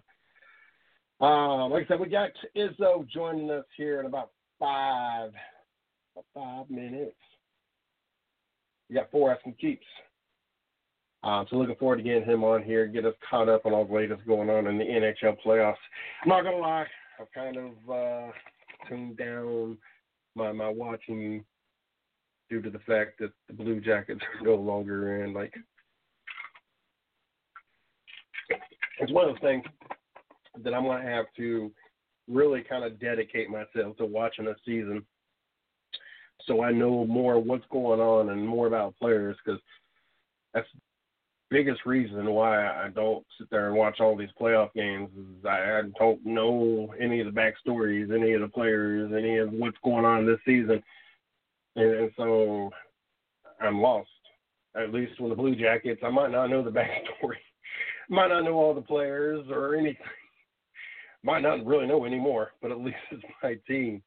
Um, 1.21 1.71
like 1.71 1.85
I 1.85 1.89
said, 1.89 2.01
we 2.01 2.09
got 2.09 2.31
Izzo 2.57 3.09
joining 3.09 3.51
us 3.51 3.65
here 3.77 4.01
in 4.01 4.07
about 4.07 4.31
five, 4.59 5.31
about 6.15 6.27
five 6.35 6.71
minutes. 6.71 7.17
We 8.89 8.97
got 8.97 9.11
four 9.11 9.33
asking 9.33 9.55
keeps. 9.55 9.87
Um, 11.23 11.47
so 11.49 11.57
looking 11.57 11.77
forward 11.77 11.99
to 11.99 12.03
getting 12.03 12.25
him 12.25 12.43
on 12.43 12.65
here, 12.65 12.87
get 12.87 13.05
us 13.05 13.15
caught 13.31 13.49
up 13.49 13.65
on 13.65 13.73
all 13.73 13.85
the 13.85 13.95
latest 13.95 14.27
going 14.27 14.51
on 14.51 14.67
in 14.67 14.77
the 14.77 14.85
NHL 14.85 15.37
playoffs. 15.47 15.77
I'm 16.23 16.29
not 16.29 16.43
gonna 16.43 16.57
lie, 16.57 16.87
I've 17.21 17.33
kind 17.33 17.57
of 17.57 17.73
uh, 17.89 18.33
tuned 18.89 19.17
down 19.17 19.79
my 20.35 20.53
my 20.53 20.69
watching 20.69 21.45
due 22.51 22.63
to 22.63 22.71
the 22.71 22.79
fact 22.81 23.19
that 23.19 23.33
the 23.49 23.55
Blue 23.55 23.81
Jackets 23.81 24.21
are 24.41 24.45
no 24.47 24.55
longer 24.57 25.25
in. 25.25 25.33
Like, 25.33 25.55
it's 29.01 29.13
one 29.13 29.29
of 29.29 29.35
those 29.35 29.43
things 29.43 29.65
that 30.63 30.75
I'm 30.75 30.85
going 30.85 31.03
to 31.03 31.09
have 31.09 31.27
to 31.39 31.73
really 32.29 32.63
kind 32.63 32.85
of 32.85 33.01
dedicate 33.01 33.49
myself 33.49 33.97
to 33.97 34.05
watching 34.05 34.47
a 34.47 34.55
season 34.65 35.05
so 36.47 36.63
I 36.63 36.73
know 36.73 37.07
more 37.07 37.39
what's 37.39 37.65
going 37.71 38.01
on 38.01 38.31
and 38.31 38.47
more 38.47 38.67
about 38.67 38.99
players 38.99 39.37
because 39.45 39.61
that's 40.55 40.69
biggest 41.53 41.85
reason 41.85 42.31
why 42.31 42.67
I 42.67 42.89
don't 42.89 43.25
sit 43.39 43.49
there 43.51 43.69
and 43.69 43.77
watch 43.77 44.01
all 44.01 44.17
these 44.17 44.31
playoff 44.41 44.73
games 44.75 45.11
is 45.17 45.45
I, 45.45 45.83
don't 45.99 46.25
know 46.25 46.95
any 46.99 47.21
of 47.21 47.33
the 47.33 47.41
backstories, 47.41 48.15
any 48.15 48.33
of 48.33 48.41
the 48.41 48.49
players, 48.49 49.13
any 49.17 49.37
of 49.37 49.53
what's 49.53 49.77
going 49.85 50.07
on 50.07 50.27
this 50.27 50.41
season, 50.47 50.83
and, 51.77 51.95
and 51.95 52.11
so 52.17 52.71
I'm 53.61 53.81
lost. 53.81 54.09
At 54.75 54.93
least 54.93 55.21
with 55.21 55.31
the 55.31 55.37
Blue 55.37 55.55
Jackets, 55.55 56.01
I 56.03 56.09
might 56.09 56.31
not 56.31 56.47
know 56.47 56.65
the 56.65 56.71
backstory, 56.81 57.37
might 58.09 58.29
not 58.29 58.45
know 58.45 58.55
all 58.55 58.75
the 58.75 58.81
players 58.81 59.45
or 59.51 59.75
anything, 59.75 59.97
might 61.23 61.43
not 61.43 61.67
really 61.67 61.87
know 61.87 62.07
anymore, 62.07 62.53
but 62.63 62.71
at 62.71 62.81
least 62.81 62.97
it's 63.11 63.23
my 63.43 63.57
team, 63.69 64.03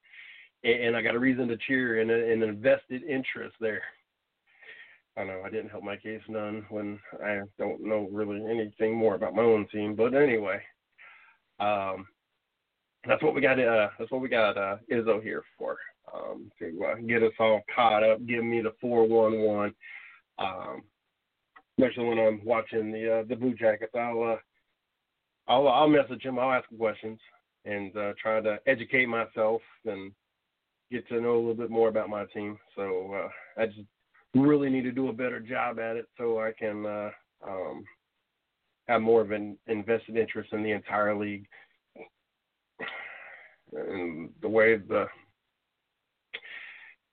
and, 0.63 0.73
and 0.73 0.97
I 0.97 1.03
got 1.03 1.15
a 1.15 1.19
reason 1.19 1.47
to 1.49 1.57
cheer 1.57 2.01
and 2.01 2.09
an 2.09 2.41
invested 2.41 3.03
interest 3.03 3.55
there. 3.61 3.83
I 5.17 5.23
know 5.23 5.41
I 5.45 5.49
didn't 5.49 5.69
help 5.69 5.83
my 5.83 5.95
case 5.95 6.21
none 6.27 6.65
when 6.69 6.99
I 7.23 7.41
don't 7.57 7.81
know 7.81 8.09
really 8.11 8.43
anything 8.49 8.95
more 8.95 9.15
about 9.15 9.33
my 9.33 9.43
own 9.43 9.67
team. 9.71 9.95
But 9.95 10.13
anyway, 10.13 10.61
um, 11.59 12.05
that's 13.07 13.23
what 13.23 13.33
we 13.33 13.41
got. 13.41 13.59
Uh, 13.59 13.89
that's 13.97 14.11
what 14.11 14.21
we 14.21 14.29
got 14.29 14.57
uh, 14.57 14.77
Izzo 14.91 15.23
here 15.23 15.43
for 15.57 15.77
um, 16.13 16.51
to 16.59 16.85
uh, 16.85 16.95
get 17.07 17.23
us 17.23 17.31
all 17.39 17.61
caught 17.73 18.03
up. 18.03 18.25
Give 18.25 18.43
me 18.43 18.61
the 18.61 18.73
four 18.81 19.07
one 19.07 19.39
one. 19.39 19.73
Um, 20.37 20.83
especially 21.77 22.05
when 22.05 22.19
I'm 22.19 22.41
watching 22.43 22.91
the 22.91 23.19
uh, 23.19 23.23
the 23.27 23.35
Blue 23.35 23.53
Jackets, 23.53 23.93
I'll 23.95 24.21
uh, 24.23 24.37
I'll 25.47 25.67
I'll 25.67 25.87
message 25.87 26.23
him. 26.23 26.39
I'll 26.39 26.51
ask 26.51 26.69
him 26.69 26.77
questions 26.77 27.19
and 27.65 27.95
uh, 27.95 28.13
try 28.21 28.41
to 28.41 28.57
educate 28.67 29.07
myself 29.07 29.61
and 29.85 30.11
get 30.91 31.07
to 31.07 31.21
know 31.21 31.35
a 31.35 31.39
little 31.39 31.55
bit 31.55 31.71
more 31.71 31.89
about 31.89 32.09
my 32.09 32.25
team. 32.25 32.57
So 32.75 33.13
uh, 33.13 33.61
I 33.61 33.65
just 33.67 33.79
really 34.35 34.69
need 34.69 34.83
to 34.83 34.91
do 34.91 35.09
a 35.09 35.13
better 35.13 35.39
job 35.39 35.79
at 35.79 35.95
it 35.95 36.07
so 36.17 36.39
I 36.39 36.51
can 36.51 36.85
uh, 36.85 37.09
um, 37.47 37.85
have 38.87 39.01
more 39.01 39.21
of 39.21 39.31
an 39.31 39.57
invested 39.67 40.17
interest 40.17 40.53
in 40.53 40.63
the 40.63 40.71
entire 40.71 41.15
league. 41.15 41.47
And 43.71 44.29
the 44.41 44.49
way 44.49 44.77
the 44.77 45.07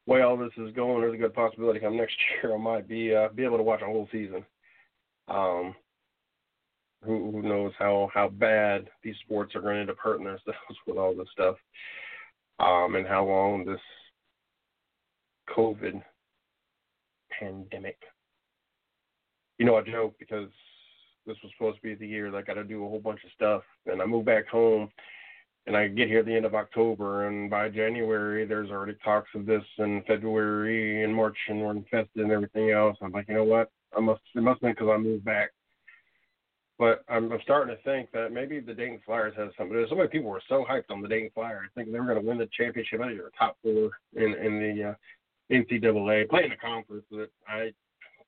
way 0.06 0.22
all 0.22 0.36
this 0.36 0.52
is 0.56 0.74
going, 0.74 1.00
there's 1.00 1.14
a 1.14 1.18
good 1.18 1.34
possibility 1.34 1.80
come 1.80 1.96
next 1.96 2.14
year 2.42 2.54
I 2.54 2.58
might 2.58 2.88
be 2.88 3.14
uh, 3.14 3.28
be 3.34 3.44
able 3.44 3.56
to 3.56 3.62
watch 3.62 3.82
a 3.82 3.86
whole 3.86 4.08
season. 4.12 4.44
Um, 5.28 5.74
who, 7.04 7.32
who 7.32 7.42
knows 7.42 7.72
how 7.78 8.10
how 8.12 8.28
bad 8.28 8.88
these 9.02 9.16
sports 9.24 9.54
are 9.54 9.60
going 9.60 9.74
to 9.74 9.80
end 9.80 9.90
up 9.90 9.96
hurting 10.02 10.26
themselves 10.26 10.58
with 10.86 10.98
all 10.98 11.14
this 11.14 11.28
stuff, 11.32 11.56
um, 12.60 12.96
and 12.96 13.06
how 13.06 13.24
long 13.24 13.64
this 13.64 13.80
COVID 15.56 16.02
pandemic. 17.42 17.98
You 19.58 19.66
know, 19.66 19.76
I 19.76 19.82
joke 19.82 20.14
because 20.18 20.48
this 21.26 21.36
was 21.42 21.52
supposed 21.56 21.76
to 21.76 21.82
be 21.82 21.94
the 21.94 22.06
year 22.06 22.30
that 22.30 22.36
I 22.36 22.42
got 22.42 22.54
to 22.54 22.64
do 22.64 22.84
a 22.84 22.88
whole 22.88 23.00
bunch 23.00 23.20
of 23.24 23.30
stuff, 23.34 23.62
and 23.86 24.02
I 24.02 24.06
moved 24.06 24.26
back 24.26 24.48
home, 24.48 24.88
and 25.66 25.76
I 25.76 25.88
get 25.88 26.08
here 26.08 26.20
at 26.20 26.26
the 26.26 26.34
end 26.34 26.46
of 26.46 26.54
October, 26.54 27.28
and 27.28 27.48
by 27.48 27.68
January 27.68 28.44
there's 28.44 28.70
already 28.70 28.96
talks 29.04 29.28
of 29.34 29.46
this, 29.46 29.62
and 29.78 30.04
February 30.06 31.04
and 31.04 31.14
March, 31.14 31.36
and 31.48 31.60
we're 31.60 31.70
infested 31.72 32.22
and 32.22 32.32
everything 32.32 32.70
else. 32.70 32.96
I'm 33.00 33.12
like, 33.12 33.28
you 33.28 33.34
know 33.34 33.44
what? 33.44 33.70
I 33.96 34.00
must 34.00 34.22
it 34.34 34.42
must 34.42 34.56
have 34.56 34.60
been 34.62 34.72
because 34.72 34.88
I 34.92 34.96
moved 34.96 35.24
back 35.24 35.50
but 36.82 37.04
I'm, 37.08 37.30
I'm 37.30 37.38
starting 37.42 37.76
to 37.76 37.80
think 37.84 38.10
that 38.10 38.32
maybe 38.32 38.58
the 38.58 38.74
Dayton 38.74 38.98
Flyers 39.06 39.34
has 39.36 39.50
something. 39.56 39.86
So 39.88 39.94
many 39.94 40.08
people 40.08 40.30
were 40.30 40.42
so 40.48 40.66
hyped 40.68 40.90
on 40.90 41.00
the 41.00 41.06
Dayton 41.06 41.30
Flyers, 41.32 41.70
thinking 41.76 41.92
they 41.92 42.00
were 42.00 42.06
going 42.06 42.20
to 42.20 42.26
win 42.26 42.38
the 42.38 42.48
championship. 42.56 43.00
I 43.00 43.06
think 43.06 43.18
they 43.18 43.22
were 43.22 43.30
top 43.38 43.56
four 43.62 43.90
in 44.16 44.34
in 44.34 44.58
the 44.58 44.90
uh, 44.90 44.94
NCAA, 45.52 46.28
playing 46.28 46.52
a 46.52 46.56
conference 46.56 47.04
that 47.10 47.28
I 47.48 47.72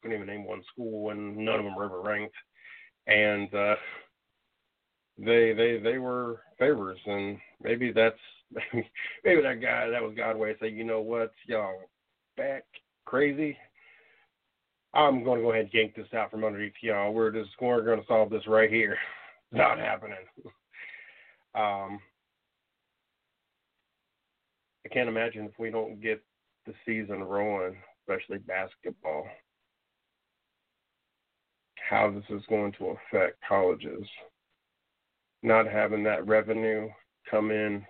couldn't 0.03 0.17
even 0.17 0.27
name 0.27 0.45
one 0.45 0.63
school, 0.73 1.11
and 1.11 1.37
none 1.37 1.59
of 1.59 1.65
them 1.65 1.75
were 1.75 1.85
ever 1.85 2.01
ranked. 2.01 2.35
And 3.07 3.53
uh, 3.55 3.77
they 5.19 5.53
they 5.53 5.81
they 5.83 5.99
were 5.99 6.41
favorites, 6.59 7.01
and 7.07 7.39
maybe 7.63 7.93
that's 7.93 8.17
maybe, 8.53 8.89
maybe 9.25 9.43
that 9.43 9.61
guy 9.61 9.89
that 9.89 10.03
was 10.03 10.15
God 10.17 10.37
way 10.37 10.55
say, 10.61 10.69
you 10.69 10.85
know 10.85 11.01
what, 11.01 11.33
y'all 11.47 11.81
back 12.37 12.65
crazy. 13.05 13.57
I'm 14.93 15.25
going 15.25 15.41
to 15.41 15.45
go 15.45 15.51
ahead 15.51 15.65
and 15.65 15.75
yank 15.75 15.97
this 15.97 16.07
out 16.15 16.31
from 16.31 16.45
underneath 16.45 16.73
y'all. 16.81 17.13
We're 17.13 17.33
just 17.33 17.51
we're 17.61 17.85
going 17.85 18.01
to 18.01 18.07
solve 18.07 18.31
this 18.31 18.47
right 18.47 18.71
here. 18.71 18.97
Not 19.53 19.79
happening. 19.79 20.17
um, 21.55 22.01
I 24.85 24.89
can't 24.93 25.09
imagine 25.09 25.47
if 25.47 25.59
we 25.59 25.71
don't 25.71 26.01
get 26.01 26.23
the 26.67 26.75
season 26.87 27.23
rolling, 27.23 27.77
especially 28.03 28.39
basketball, 28.39 29.27
how 31.89 32.11
this 32.11 32.25
is 32.31 32.45
going 32.49 32.73
to 32.79 32.97
affect 32.97 33.37
colleges. 33.47 34.07
Not 35.43 35.67
having 35.67 36.03
that 36.05 36.27
revenue 36.27 36.89
come 37.31 37.51
in, 37.51 37.85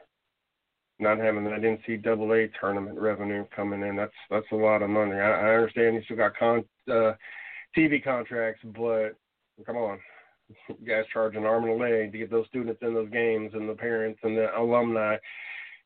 not 0.98 1.18
having 1.18 1.44
that 1.44 1.60
NCAA 1.60 2.50
tournament 2.60 2.98
revenue 2.98 3.44
coming 3.54 3.82
in, 3.82 3.96
that's 3.96 4.12
that's 4.30 4.46
a 4.52 4.56
lot 4.56 4.82
of 4.82 4.90
money. 4.90 5.12
I, 5.12 5.50
I 5.50 5.54
understand 5.54 5.94
you 5.94 6.02
still 6.04 6.16
got 6.16 6.36
con, 6.36 6.64
uh, 6.90 7.12
TV 7.76 8.02
contracts, 8.02 8.60
but 8.76 9.10
come 9.66 9.76
on, 9.76 9.98
you 10.68 10.76
guys 10.86 11.04
charge 11.12 11.36
an 11.36 11.44
arm 11.44 11.64
and 11.64 11.72
a 11.72 11.76
leg 11.76 12.12
to 12.12 12.18
get 12.18 12.30
those 12.30 12.46
students 12.46 12.80
in 12.82 12.94
those 12.94 13.10
games 13.10 13.52
and 13.54 13.68
the 13.68 13.74
parents 13.74 14.20
and 14.22 14.36
the 14.36 14.56
alumni, 14.58 15.16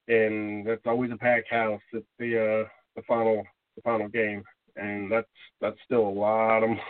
and 0.08 0.66
that's 0.66 0.86
always 0.86 1.10
a 1.10 1.16
packed 1.16 1.50
house. 1.50 1.82
It's 1.92 2.06
the 2.18 2.64
uh, 2.64 2.68
the 2.98 3.04
final 3.06 3.44
the 3.76 3.82
final 3.82 4.08
game, 4.08 4.42
and 4.76 5.10
that's 5.10 5.28
that's 5.60 5.78
still 5.84 6.06
a 6.06 6.18
lot 6.20 6.62
of 6.62 6.68
money 6.70 6.80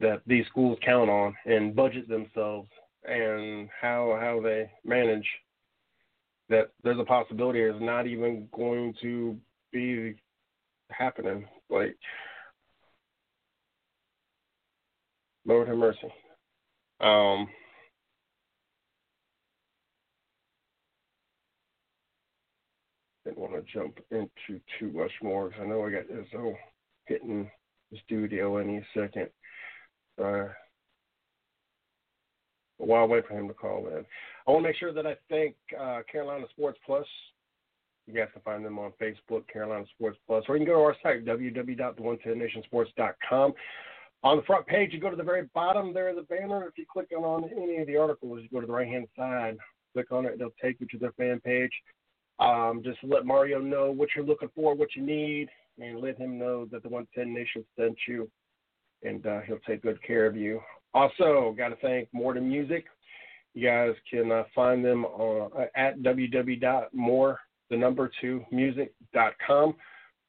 that 0.00 0.20
these 0.26 0.46
schools 0.46 0.78
count 0.84 1.08
on 1.08 1.34
and 1.46 1.74
budget 1.74 2.08
themselves 2.08 2.68
and 3.04 3.68
how 3.80 4.18
how 4.20 4.40
they 4.42 4.70
manage 4.84 5.26
that 6.50 6.68
there's 6.82 6.98
a 6.98 7.04
possibility 7.04 7.60
is 7.60 7.80
not 7.80 8.06
even 8.06 8.46
going 8.54 8.92
to 9.00 9.36
be 9.72 10.14
happening. 10.90 11.46
Like 11.70 11.96
Lord 15.46 15.68
have 15.68 15.78
mercy. 15.78 16.12
Um 17.00 17.48
didn't 23.24 23.33
want 23.50 23.66
to 23.66 23.72
jump 23.72 23.98
into 24.10 24.60
too 24.78 24.90
much 24.92 25.12
more 25.22 25.48
because 25.48 25.62
I 25.62 25.66
know 25.66 25.84
I 25.84 25.90
got 25.90 26.08
Izzo 26.08 26.54
hitting 27.06 27.50
the 27.90 27.98
studio 28.04 28.56
any 28.56 28.84
second. 28.94 29.28
Uh, 30.22 30.46
while 32.78 33.02
I 33.02 33.06
wait 33.06 33.26
for 33.26 33.38
him 33.38 33.48
to 33.48 33.54
call 33.54 33.88
in, 33.88 34.04
I 34.46 34.50
want 34.50 34.64
to 34.64 34.68
make 34.68 34.76
sure 34.76 34.92
that 34.92 35.06
I 35.06 35.16
thank 35.28 35.54
uh, 35.78 36.00
Carolina 36.10 36.46
Sports 36.50 36.78
Plus. 36.84 37.06
You 38.06 38.14
guys 38.14 38.28
can 38.32 38.42
find 38.42 38.64
them 38.64 38.78
on 38.78 38.92
Facebook, 39.00 39.48
Carolina 39.50 39.84
Sports 39.94 40.18
Plus, 40.26 40.44
or 40.48 40.56
you 40.56 40.64
can 40.64 40.74
go 40.74 40.78
to 40.78 40.84
our 40.84 40.96
site, 41.02 41.24
www.the110nationsports.com. 41.24 43.54
On 44.22 44.36
the 44.36 44.42
front 44.42 44.66
page, 44.66 44.92
you 44.92 45.00
go 45.00 45.08
to 45.10 45.16
the 45.16 45.22
very 45.22 45.48
bottom 45.54 45.94
there, 45.94 46.14
the 46.14 46.22
banner. 46.22 46.66
If 46.66 46.78
you 46.78 46.86
click 46.90 47.08
on 47.16 47.50
any 47.56 47.78
of 47.78 47.86
the 47.86 47.96
articles, 47.96 48.40
you 48.42 48.48
go 48.50 48.60
to 48.60 48.66
the 48.66 48.72
right 48.72 48.88
hand 48.88 49.06
side, 49.16 49.56
click 49.92 50.12
on 50.12 50.26
it, 50.26 50.38
they'll 50.38 50.50
take 50.62 50.80
you 50.80 50.86
to 50.88 50.98
their 50.98 51.12
fan 51.12 51.40
page. 51.40 51.72
Um, 52.40 52.82
just 52.84 52.98
let 53.02 53.26
Mario 53.26 53.60
know 53.60 53.90
what 53.90 54.10
you're 54.14 54.24
looking 54.24 54.50
for, 54.54 54.74
what 54.74 54.94
you 54.96 55.02
need, 55.02 55.48
and 55.78 56.00
let 56.00 56.18
him 56.18 56.38
know 56.38 56.64
that 56.66 56.82
the 56.82 56.88
110 56.88 57.32
Nation 57.32 57.64
sent 57.78 57.96
you, 58.08 58.28
and 59.02 59.26
uh, 59.26 59.40
he'll 59.40 59.58
take 59.66 59.82
good 59.82 60.02
care 60.02 60.26
of 60.26 60.36
you. 60.36 60.60
Also, 60.94 61.54
got 61.56 61.68
to 61.68 61.76
thank 61.76 62.08
More 62.12 62.34
Than 62.34 62.48
Music. 62.48 62.86
You 63.54 63.68
guys 63.68 63.94
can 64.10 64.32
uh, 64.32 64.42
find 64.54 64.84
them 64.84 65.04
on, 65.04 65.52
uh, 65.56 65.66
at 65.76 66.00
www.more, 66.00 67.38
the 67.70 67.76
number 67.76 68.10
two, 68.20 68.44
music.com. 68.50 69.76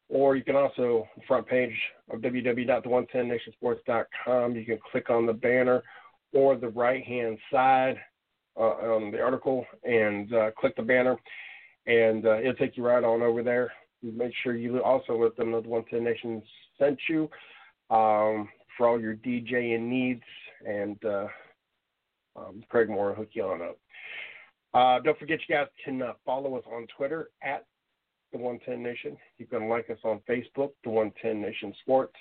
Or 0.08 0.36
you 0.36 0.44
can 0.44 0.56
also, 0.56 1.08
front 1.28 1.48
page 1.48 1.74
of 2.12 2.22
www.the110nationsports.com, 2.22 4.56
you 4.56 4.64
can 4.64 4.78
click 4.92 5.10
on 5.10 5.26
the 5.26 5.34
banner 5.34 5.82
or 6.32 6.56
the 6.56 6.70
right 6.70 7.04
hand 7.04 7.40
side 7.52 7.98
uh, 8.58 8.62
on 8.62 9.12
the 9.12 9.20
article 9.20 9.66
and 9.84 10.32
uh, 10.34 10.52
click 10.60 10.76
the 10.76 10.84
banner 10.84 11.18
and 11.88 12.26
uh, 12.26 12.40
it'll 12.40 12.56
take 12.56 12.78
you 12.78 12.86
right 12.86 13.04
on 13.04 13.22
over 13.22 13.44
there. 13.44 13.72
Make 14.02 14.34
sure 14.44 14.56
you 14.56 14.82
also 14.84 15.18
let 15.18 15.36
them 15.36 15.52
know 15.52 15.60
the 15.62 15.70
110 15.70 16.04
Nation 16.04 16.42
sent 16.78 17.00
you 17.10 17.30
um, 17.90 18.50
for 18.78 18.88
all 18.88 19.00
your 19.00 19.16
DJing 19.16 19.82
needs, 19.82 20.24
and 20.68 21.04
uh, 21.06 21.28
um, 22.36 22.64
Craig 22.70 22.90
Moore 22.90 23.10
will 23.10 23.16
hook 23.16 23.30
you 23.34 23.44
on 23.44 23.62
up. 23.62 23.78
Uh, 24.74 25.00
don't 25.00 25.18
forget, 25.18 25.40
you 25.48 25.56
guys 25.56 25.68
can 25.84 26.02
uh, 26.02 26.14
follow 26.26 26.58
us 26.58 26.64
on 26.72 26.88
Twitter 26.98 27.30
at 27.42 27.66
the 28.34 28.38
110 28.38 28.84
Nation. 28.84 29.16
You 29.38 29.46
can 29.46 29.70
like 29.70 29.90
us 29.90 30.00
on 30.04 30.20
Facebook, 30.30 30.72
the 30.84 30.90
110 30.90 31.42
Nation 31.42 31.74
Sports. 31.82 32.14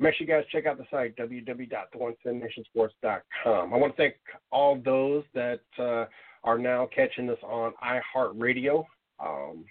Make 0.00 0.16
sure 0.16 0.26
you 0.26 0.32
guys 0.32 0.42
check 0.50 0.66
out 0.66 0.78
the 0.78 0.86
site, 0.90 1.14
www.the110nationsports.com. 1.16 3.72
I 3.72 3.76
want 3.76 3.96
to 3.96 4.02
thank 4.02 4.16
all 4.50 4.80
those 4.84 5.22
that 5.34 5.60
uh, 5.78 6.06
are 6.42 6.58
now 6.58 6.88
catching 6.92 7.30
us 7.30 7.38
on 7.44 7.72
iHeartRadio. 7.84 8.84
Um, 9.24 9.64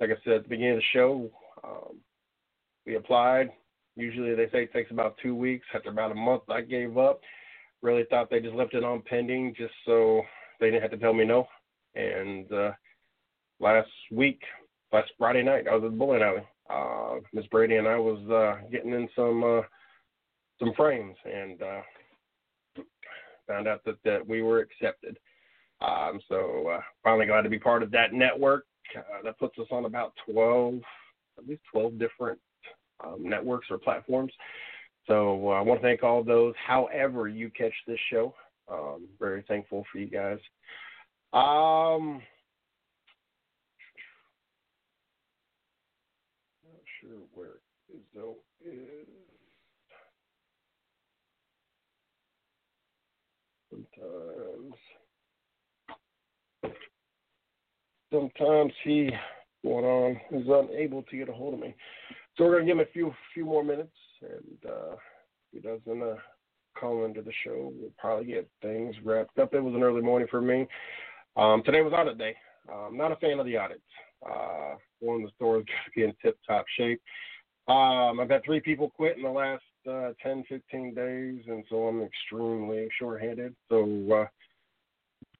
like 0.00 0.10
I 0.10 0.14
said 0.24 0.34
at 0.34 0.42
the 0.44 0.48
beginning 0.48 0.74
of 0.74 0.78
the 0.78 0.82
show, 0.92 1.30
um, 1.64 1.96
we 2.86 2.96
applied. 2.96 3.50
Usually 3.96 4.34
they 4.34 4.48
say 4.50 4.62
it 4.62 4.72
takes 4.72 4.90
about 4.90 5.16
two 5.22 5.34
weeks. 5.34 5.66
After 5.74 5.90
about 5.90 6.12
a 6.12 6.14
month, 6.14 6.42
I 6.48 6.60
gave 6.60 6.96
up. 6.98 7.20
Really 7.82 8.04
thought 8.08 8.30
they 8.30 8.40
just 8.40 8.54
left 8.54 8.74
it 8.74 8.84
on 8.84 9.02
pending 9.02 9.54
just 9.56 9.74
so 9.84 10.22
they 10.60 10.70
didn't 10.70 10.82
have 10.82 10.90
to 10.92 10.98
tell 10.98 11.12
me 11.12 11.24
no. 11.24 11.46
And 11.94 12.50
uh, 12.52 12.72
last 13.60 13.90
week, 14.10 14.40
last 14.92 15.10
Friday 15.18 15.42
night, 15.42 15.66
I 15.68 15.74
was 15.74 15.84
at 15.84 15.90
the 15.90 15.96
bowling 15.96 16.22
alley. 16.22 16.42
Uh, 16.70 17.20
Miss 17.32 17.46
Brady 17.46 17.76
and 17.76 17.88
I 17.88 17.96
was 17.98 18.18
uh, 18.30 18.66
getting 18.70 18.92
in 18.92 19.08
some 19.16 19.42
uh, 19.42 19.62
some 20.58 20.72
frames 20.76 21.16
and 21.24 21.62
uh, 21.62 21.80
found 23.46 23.66
out 23.68 23.84
that, 23.84 23.96
that 24.04 24.26
we 24.26 24.42
were 24.42 24.60
accepted. 24.60 25.18
Um, 25.80 26.20
so 26.28 26.68
uh, 26.68 26.80
finally 27.04 27.26
glad 27.26 27.42
to 27.42 27.48
be 27.48 27.58
part 27.58 27.82
of 27.82 27.90
that 27.92 28.12
network. 28.12 28.64
Uh, 28.96 29.22
that 29.22 29.38
puts 29.38 29.58
us 29.58 29.66
on 29.70 29.84
about 29.84 30.12
12, 30.30 30.80
at 31.38 31.46
least 31.46 31.60
12 31.70 31.98
different 31.98 32.38
um, 33.04 33.18
networks 33.20 33.68
or 33.70 33.78
platforms. 33.78 34.32
So 35.06 35.48
uh, 35.48 35.52
I 35.52 35.60
want 35.60 35.80
to 35.80 35.86
thank 35.86 36.02
all 36.02 36.24
those. 36.24 36.54
However, 36.66 37.28
you 37.28 37.50
catch 37.50 37.72
this 37.86 37.98
show, 38.10 38.34
um, 38.70 39.06
very 39.18 39.44
thankful 39.46 39.84
for 39.90 39.98
you 39.98 40.06
guys. 40.06 40.38
Um, 41.32 42.22
not 46.64 46.82
sure 47.00 47.18
where 47.34 47.60
Izzo 47.94 48.34
is. 48.64 49.06
Sometimes 53.70 54.74
sometimes 58.12 58.72
he 58.84 59.10
going 59.64 59.84
on 59.84 60.20
is 60.30 60.46
unable 60.46 61.02
to 61.02 61.16
get 61.16 61.28
a 61.28 61.32
hold 61.32 61.54
of 61.54 61.60
me. 61.60 61.74
So 62.36 62.44
we're 62.44 62.54
gonna 62.54 62.66
give 62.66 62.78
him 62.78 62.86
a 62.86 62.92
few 62.92 63.12
few 63.34 63.44
more 63.44 63.64
minutes, 63.64 63.96
and 64.22 64.70
uh, 64.70 64.96
he 65.52 65.60
doesn't 65.60 66.02
uh, 66.02 66.14
call 66.78 67.04
into 67.04 67.22
the 67.22 67.32
show, 67.44 67.72
we'll 67.74 67.90
probably 67.98 68.26
get 68.26 68.48
things 68.62 68.94
wrapped 69.04 69.38
up. 69.38 69.54
It 69.54 69.60
was 69.60 69.74
an 69.74 69.82
early 69.82 70.02
morning 70.02 70.28
for 70.30 70.40
me. 70.40 70.66
Um, 71.36 71.62
today 71.64 71.82
was 71.82 71.92
audit 71.92 72.18
day. 72.18 72.34
I'm 72.72 72.96
not 72.96 73.12
a 73.12 73.16
fan 73.16 73.38
of 73.38 73.46
the 73.46 73.56
audits. 73.56 73.80
Uh, 74.24 74.74
one 75.00 75.16
of 75.16 75.22
the 75.22 75.32
stores 75.36 75.64
got 75.66 75.84
to 75.84 75.90
be 75.94 76.04
in 76.04 76.12
tip 76.22 76.38
top 76.46 76.64
shape. 76.76 77.00
Um, 77.68 78.20
I've 78.20 78.30
had 78.30 78.44
three 78.44 78.60
people 78.60 78.90
quit 78.90 79.16
in 79.16 79.22
the 79.22 79.30
last 79.30 79.62
uh, 79.88 80.12
10, 80.22 80.44
15 80.48 80.94
days, 80.94 81.40
and 81.46 81.64
so 81.68 81.86
I'm 81.86 82.02
extremely 82.02 82.88
short-handed. 82.98 83.54
So 83.68 84.08
uh, 84.12 84.26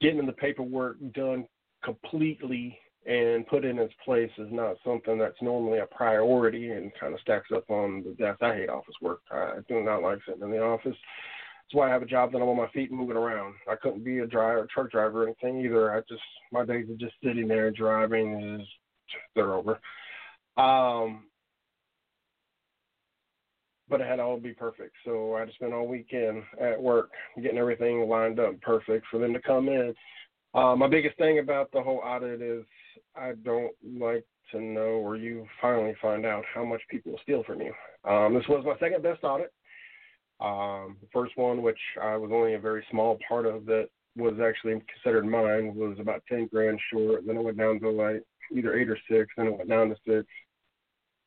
getting 0.01 0.25
the 0.27 0.33
paperwork 0.33 0.97
done 1.15 1.47
completely 1.83 2.79
and 3.07 3.47
put 3.47 3.65
in 3.65 3.79
its 3.79 3.95
place 4.05 4.31
is 4.39 4.49
not 4.51 4.77
something 4.85 5.19
that's 5.19 5.41
normally 5.41 5.79
a 5.79 5.87
priority 5.87 6.71
and 6.73 6.93
kind 7.01 7.15
of 7.15 7.21
stacks 7.21 7.49
up 7.55 7.69
on 7.71 8.05
the 8.05 8.11
desk. 8.23 8.43
I 8.43 8.55
hate 8.55 8.69
office 8.69 8.95
work. 9.01 9.21
I 9.31 9.59
do 9.69 9.83
not 9.83 10.03
like 10.03 10.19
sitting 10.27 10.43
in 10.43 10.51
the 10.51 10.63
office. 10.63 10.97
That's 11.69 11.75
why 11.75 11.89
I 11.89 11.93
have 11.93 12.03
a 12.03 12.07
job 12.07 12.33
that 12.33 12.39
I'm 12.39 12.49
on 12.49 12.57
my 12.57 12.69
feet 12.69 12.93
moving 12.93 13.17
around. 13.17 13.55
I 13.71 13.77
couldn't 13.77 14.05
be 14.05 14.19
a 14.19 14.27
driver, 14.27 14.67
truck 14.73 14.91
driver, 14.91 15.23
or 15.23 15.27
anything 15.27 15.65
either. 15.65 15.95
I 15.95 16.01
just 16.09 16.23
my 16.53 16.65
days 16.65 16.89
of 16.91 16.99
just 16.99 17.15
sitting 17.23 17.49
there 17.49 17.71
driving 17.71 18.61
is 18.61 18.67
they're 19.35 19.55
over. 19.55 19.79
Um, 20.57 21.25
but 23.89 24.01
it 24.01 24.07
had 24.07 24.17
to 24.17 24.23
all 24.23 24.39
be 24.39 24.53
perfect. 24.53 24.95
So 25.05 25.35
I 25.35 25.41
had 25.41 25.49
to 25.49 25.55
spend 25.55 25.73
all 25.73 25.87
weekend 25.87 26.43
at 26.61 26.81
work 26.81 27.11
getting 27.43 27.59
everything 27.59 28.09
lined 28.09 28.39
up 28.39 28.61
perfect 28.61 29.07
for 29.11 29.19
them 29.19 29.33
to 29.33 29.41
come 29.41 29.69
in. 29.69 29.95
Uh, 30.55 30.75
my 30.75 30.89
biggest 30.89 31.17
thing 31.19 31.39
about 31.39 31.71
the 31.73 31.83
whole 31.83 32.01
audit 32.05 32.41
is 32.41 32.65
I 33.15 33.33
don't 33.45 33.73
like 33.99 34.25
to 34.53 34.61
know 34.61 35.01
or 35.03 35.17
you 35.17 35.47
finally 35.61 35.95
find 36.01 36.25
out 36.25 36.45
how 36.55 36.65
much 36.65 36.81
people 36.91 37.19
steal 37.23 37.45
from 37.45 37.61
you. 37.61 37.73
Um, 38.05 38.35
this 38.35 38.49
was 38.49 38.65
my 38.65 38.79
second 38.79 39.03
best 39.03 39.23
audit. 39.25 39.53
Um, 40.41 40.97
the 41.01 41.09
first 41.13 41.37
one, 41.37 41.63
which 41.63 41.79
I 42.01 42.17
was 42.17 42.31
only 42.33 42.55
a 42.55 42.61
very 42.61 42.85
small 42.91 43.19
part 43.29 43.45
of 43.45 43.67
that 43.67 43.89
was 44.17 44.35
actually 44.43 44.81
considered 44.93 45.27
mine, 45.27 45.75
was 45.75 45.99
about 46.01 46.23
10 46.29 46.49
grand 46.53 46.79
short. 46.93 47.27
Then 47.27 47.37
it 47.37 47.43
went 47.43 47.59
down 47.59 47.81
to 47.81 47.91
like 47.91 48.23
either 48.55 48.79
eight 48.79 48.89
or 48.89 48.99
six, 49.11 49.29
then 49.37 49.49
it 49.49 49.57
went 49.57 49.69
down 49.69 49.91
to 49.91 49.97
six, 50.07 50.27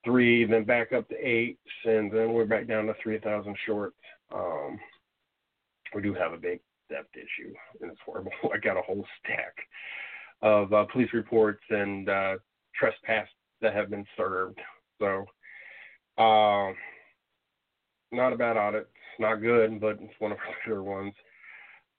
three, 0.04 0.46
then 0.46 0.64
back 0.64 0.94
up 0.94 1.08
to 1.10 1.16
eight, 1.16 1.60
and 1.86 2.12
then 2.12 2.34
we're 2.34 2.46
back 2.46 2.68
down 2.68 2.88
to 2.88 2.96
3,000 3.04 3.56
short. 3.66 3.94
Um, 4.34 4.80
we 5.94 6.02
do 6.02 6.14
have 6.14 6.34
a 6.34 6.38
big 6.38 6.60
theft 6.92 7.16
issue, 7.16 7.54
and 7.82 7.92
it's 7.92 8.02
horrible. 8.06 8.32
I 8.54 8.58
got 8.58 8.78
a 8.78 8.82
whole 8.82 9.06
stack 9.20 9.56
of 10.42 10.74
uh, 10.74 10.86
police 10.92 11.14
reports 11.14 11.62
and 11.70 12.10
uh, 12.10 12.36
trespass 12.76 13.28
that 13.62 13.74
have 13.74 13.90
been 13.90 14.06
served. 14.18 14.60
So, 15.00 15.26
uh, 16.18 16.74
not 18.12 18.34
a 18.34 18.38
bad 18.38 18.58
audit. 18.58 18.90
Not 19.20 19.36
good, 19.36 19.80
but 19.80 20.00
it's 20.02 20.20
one 20.20 20.32
of 20.32 20.38
our 20.40 20.56
better 20.66 20.84
ones. 20.84 21.14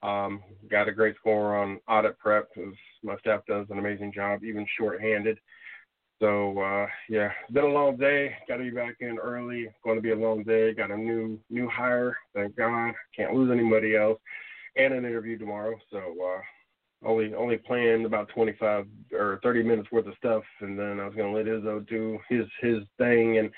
Um, 0.03 0.43
got 0.69 0.89
a 0.89 0.93
great 0.93 1.15
score 1.17 1.57
on 1.57 1.79
audit 1.89 2.19
prep 2.19 2.49
because 2.55 2.75
my 3.05 3.17
staff 3.19 3.43
does 3.47 3.67
an 3.71 3.79
amazing 3.79 4.13
job, 4.13 4.43
even 4.43 4.67
shorthanded. 4.77 5.39
So 6.21 6.59
uh, 6.61 6.87
yeah, 7.09 7.31
been 7.53 7.65
a 7.65 7.69
long 7.69 7.97
day. 7.97 8.35
Got 8.49 8.57
to 8.59 8.65
be 8.65 8.71
back 8.71 8.97
in 9.01 9.19
early. 9.19 9.69
Going 9.85 9.97
to 9.97 10.03
be 10.03 10.11
a 10.11 10.17
long 10.17 10.43
day. 10.45 10.73
Got 10.75 10.91
a 10.91 10.97
new 10.97 11.39
new 11.51 11.69
hire. 11.69 12.17
Thank 12.35 12.57
God. 12.57 12.95
Can't 13.17 13.35
lose 13.35 13.51
anybody 13.53 13.97
else. 13.97 14.19
And 14.77 14.95
an 14.95 15.05
interview 15.05 15.39
tomorrow. 15.39 15.75
So 15.91 15.99
uh, 15.99 16.41
only 17.05 17.35
only 17.35 17.57
planned 17.59 18.07
about 18.07 18.29
25 18.35 18.87
or 19.13 19.41
30 19.43 19.63
minutes 19.63 19.91
worth 19.91 20.07
of 20.07 20.15
stuff, 20.17 20.43
and 20.61 20.79
then 20.79 21.01
I 21.01 21.07
was 21.07 21.15
going 21.15 21.33
to 21.33 21.37
let 21.37 21.47
Izzo 21.47 21.87
do 21.89 22.19
his 22.29 22.47
his 22.61 22.79
thing, 22.99 23.39
and 23.39 23.51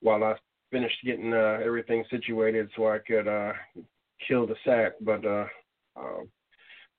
while 0.00 0.22
I 0.24 0.34
finished 0.70 0.96
getting 1.04 1.32
uh, 1.34 1.58
everything 1.62 2.04
situated 2.10 2.70
so 2.74 2.88
I 2.88 2.98
could 2.98 3.28
uh, 3.28 3.52
kill 4.26 4.46
the 4.46 4.56
sack, 4.64 4.92
but 5.00 5.24
uh, 5.24 5.46
uh, 5.96 6.22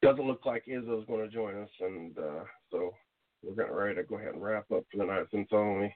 doesn't 0.01 0.27
look 0.27 0.45
like 0.45 0.65
Izzo's 0.65 1.07
going 1.07 1.27
to 1.27 1.33
join 1.33 1.55
us, 1.61 1.69
and 1.79 2.17
uh, 2.17 2.43
so 2.71 2.93
we're 3.43 3.55
getting 3.55 3.73
ready 3.73 3.95
to 3.95 4.03
go 4.03 4.17
ahead 4.17 4.33
and 4.33 4.43
wrap 4.43 4.69
up 4.71 4.83
for 4.91 4.97
the 4.97 5.05
night 5.05 5.25
since 5.31 5.47
only 5.51 5.95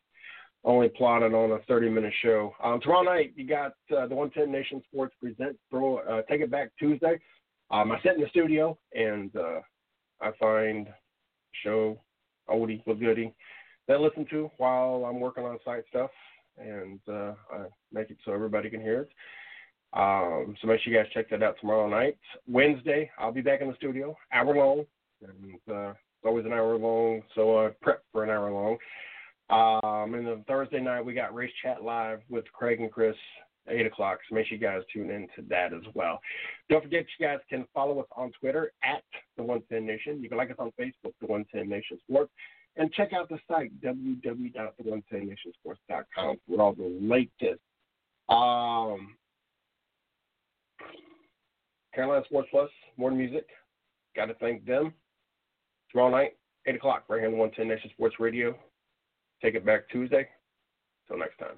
only 0.63 0.89
plotted 0.89 1.33
on 1.33 1.51
a 1.51 1.59
30 1.67 1.89
minute 1.89 2.13
show. 2.21 2.53
Um, 2.63 2.81
tomorrow 2.81 3.03
night 3.03 3.33
you 3.35 3.47
got 3.47 3.73
uh, 3.95 4.07
the 4.07 4.15
110 4.15 4.51
Nation 4.51 4.81
Sports 4.91 5.15
present 5.21 5.57
throw 5.69 5.97
uh, 5.97 6.23
take 6.29 6.41
it 6.41 6.51
back 6.51 6.71
Tuesday. 6.79 7.19
Um, 7.69 7.91
I 7.91 8.01
sit 8.01 8.15
in 8.15 8.21
the 8.21 8.29
studio 8.29 8.77
and 8.93 9.35
uh, 9.35 9.59
I 10.21 10.31
find 10.39 10.87
show 11.63 11.99
oldie 12.49 12.81
but 12.85 12.99
goodie 12.99 13.33
that 13.87 13.95
I 13.95 13.99
listen 13.99 14.25
to 14.29 14.49
while 14.57 15.05
I'm 15.05 15.19
working 15.19 15.43
on 15.43 15.57
site 15.65 15.83
stuff 15.89 16.11
and 16.57 16.99
uh, 17.09 17.33
I 17.51 17.65
make 17.91 18.09
it 18.09 18.17
so 18.25 18.33
everybody 18.33 18.69
can 18.69 18.81
hear 18.81 19.01
it. 19.01 19.09
Um, 19.93 20.55
so 20.61 20.67
make 20.67 20.81
sure 20.81 20.91
you 20.91 20.99
guys 20.99 21.11
check 21.13 21.29
that 21.29 21.43
out 21.43 21.55
tomorrow 21.59 21.87
night. 21.87 22.17
Wednesday, 22.47 23.09
I'll 23.17 23.31
be 23.31 23.41
back 23.41 23.61
in 23.61 23.69
the 23.69 23.75
studio, 23.75 24.15
hour 24.33 24.55
long, 24.55 24.85
and 25.21 25.59
uh, 25.69 25.91
it's 25.91 26.25
always 26.25 26.45
an 26.45 26.53
hour 26.53 26.77
long, 26.77 27.21
so 27.35 27.57
uh, 27.57 27.69
prep 27.81 28.03
for 28.11 28.23
an 28.23 28.29
hour 28.29 28.51
long. 28.51 28.77
Um, 29.49 30.13
and 30.13 30.27
then 30.27 30.43
Thursday 30.45 30.81
night, 30.81 31.05
we 31.05 31.13
got 31.13 31.33
Race 31.33 31.53
Chat 31.63 31.83
Live 31.83 32.19
with 32.29 32.51
Craig 32.51 32.81
and 32.81 32.91
Chris, 32.91 33.15
8 33.69 33.85
o'clock. 33.85 34.19
So 34.27 34.35
make 34.35 34.47
sure 34.47 34.57
you 34.57 34.63
guys 34.63 34.81
tune 34.93 35.09
into 35.09 35.41
that 35.49 35.73
as 35.73 35.81
well. 35.93 36.19
Don't 36.69 36.83
forget, 36.83 37.05
you 37.17 37.25
guys 37.25 37.39
can 37.49 37.65
follow 37.73 37.99
us 37.99 38.07
on 38.15 38.31
Twitter 38.39 38.71
at 38.83 39.03
The 39.35 39.43
110 39.43 39.85
Nation. 39.85 40.21
You 40.21 40.29
can 40.29 40.37
like 40.37 40.51
us 40.51 40.57
on 40.59 40.71
Facebook, 40.79 41.13
The 41.21 41.27
110 41.27 41.67
Nation 41.69 41.97
Sports. 42.07 42.31
And 42.75 42.93
check 42.93 43.13
out 43.13 43.27
the 43.29 43.39
site, 43.47 43.71
www.the110nationsports.com 43.81 46.37
for 46.47 46.61
all 46.61 46.73
the 46.73 46.95
latest. 47.01 47.61
Um, 48.29 49.15
Carolina 51.95 52.23
Sports 52.25 52.49
Plus, 52.51 52.69
more 52.97 53.09
music. 53.11 53.47
Got 54.15 54.25
to 54.25 54.35
thank 54.35 54.63
them. 54.65 54.93
Tomorrow 55.91 56.11
night, 56.11 56.37
8 56.67 56.75
o'clock, 56.75 57.05
right 57.09 57.19
here 57.19 57.29
on 57.29 57.37
110 57.37 57.67
Nation 57.67 57.89
Sports 57.91 58.19
Radio. 58.19 58.55
Take 59.41 59.55
it 59.55 59.65
back 59.65 59.89
Tuesday. 59.89 60.27
Till 61.07 61.17
next 61.17 61.39
time. 61.39 61.57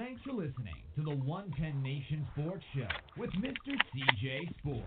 Thanks 0.00 0.22
for 0.22 0.32
listening 0.32 0.80
to 0.96 1.02
the 1.02 1.14
110 1.14 1.82
Nation 1.82 2.26
Sports 2.32 2.64
Show 2.74 2.88
with 3.18 3.28
Mr. 3.32 3.76
CJ 3.92 4.48
Sports. 4.58 4.86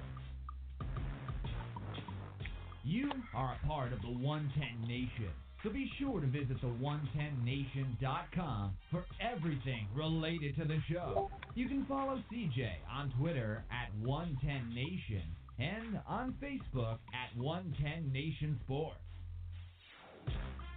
You 2.84 3.12
are 3.36 3.54
a 3.54 3.60
part 3.68 3.94
of 3.94 4.02
the 4.02 4.08
110 4.08 4.88
Nation, 4.88 5.30
so 5.62 5.70
be 5.70 5.88
sure 6.00 6.20
to 6.20 6.26
visit 6.26 6.60
the110nation.com 6.64 8.76
for 8.90 9.06
everything 9.22 9.88
related 9.94 10.56
to 10.56 10.66
the 10.66 10.80
show. 10.92 11.30
You 11.54 11.68
can 11.68 11.86
follow 11.86 12.20
CJ 12.34 12.72
on 12.92 13.14
Twitter 13.20 13.64
at 13.70 13.92
110nation 14.04 15.22
and 15.60 16.00
on 16.08 16.34
Facebook 16.42 16.98
at 17.14 17.38
110 17.38 18.12
Nation 18.12 18.60
Sports. 18.66 18.98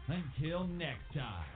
Until 0.08 0.66
next 0.66 1.14
time. 1.14 1.55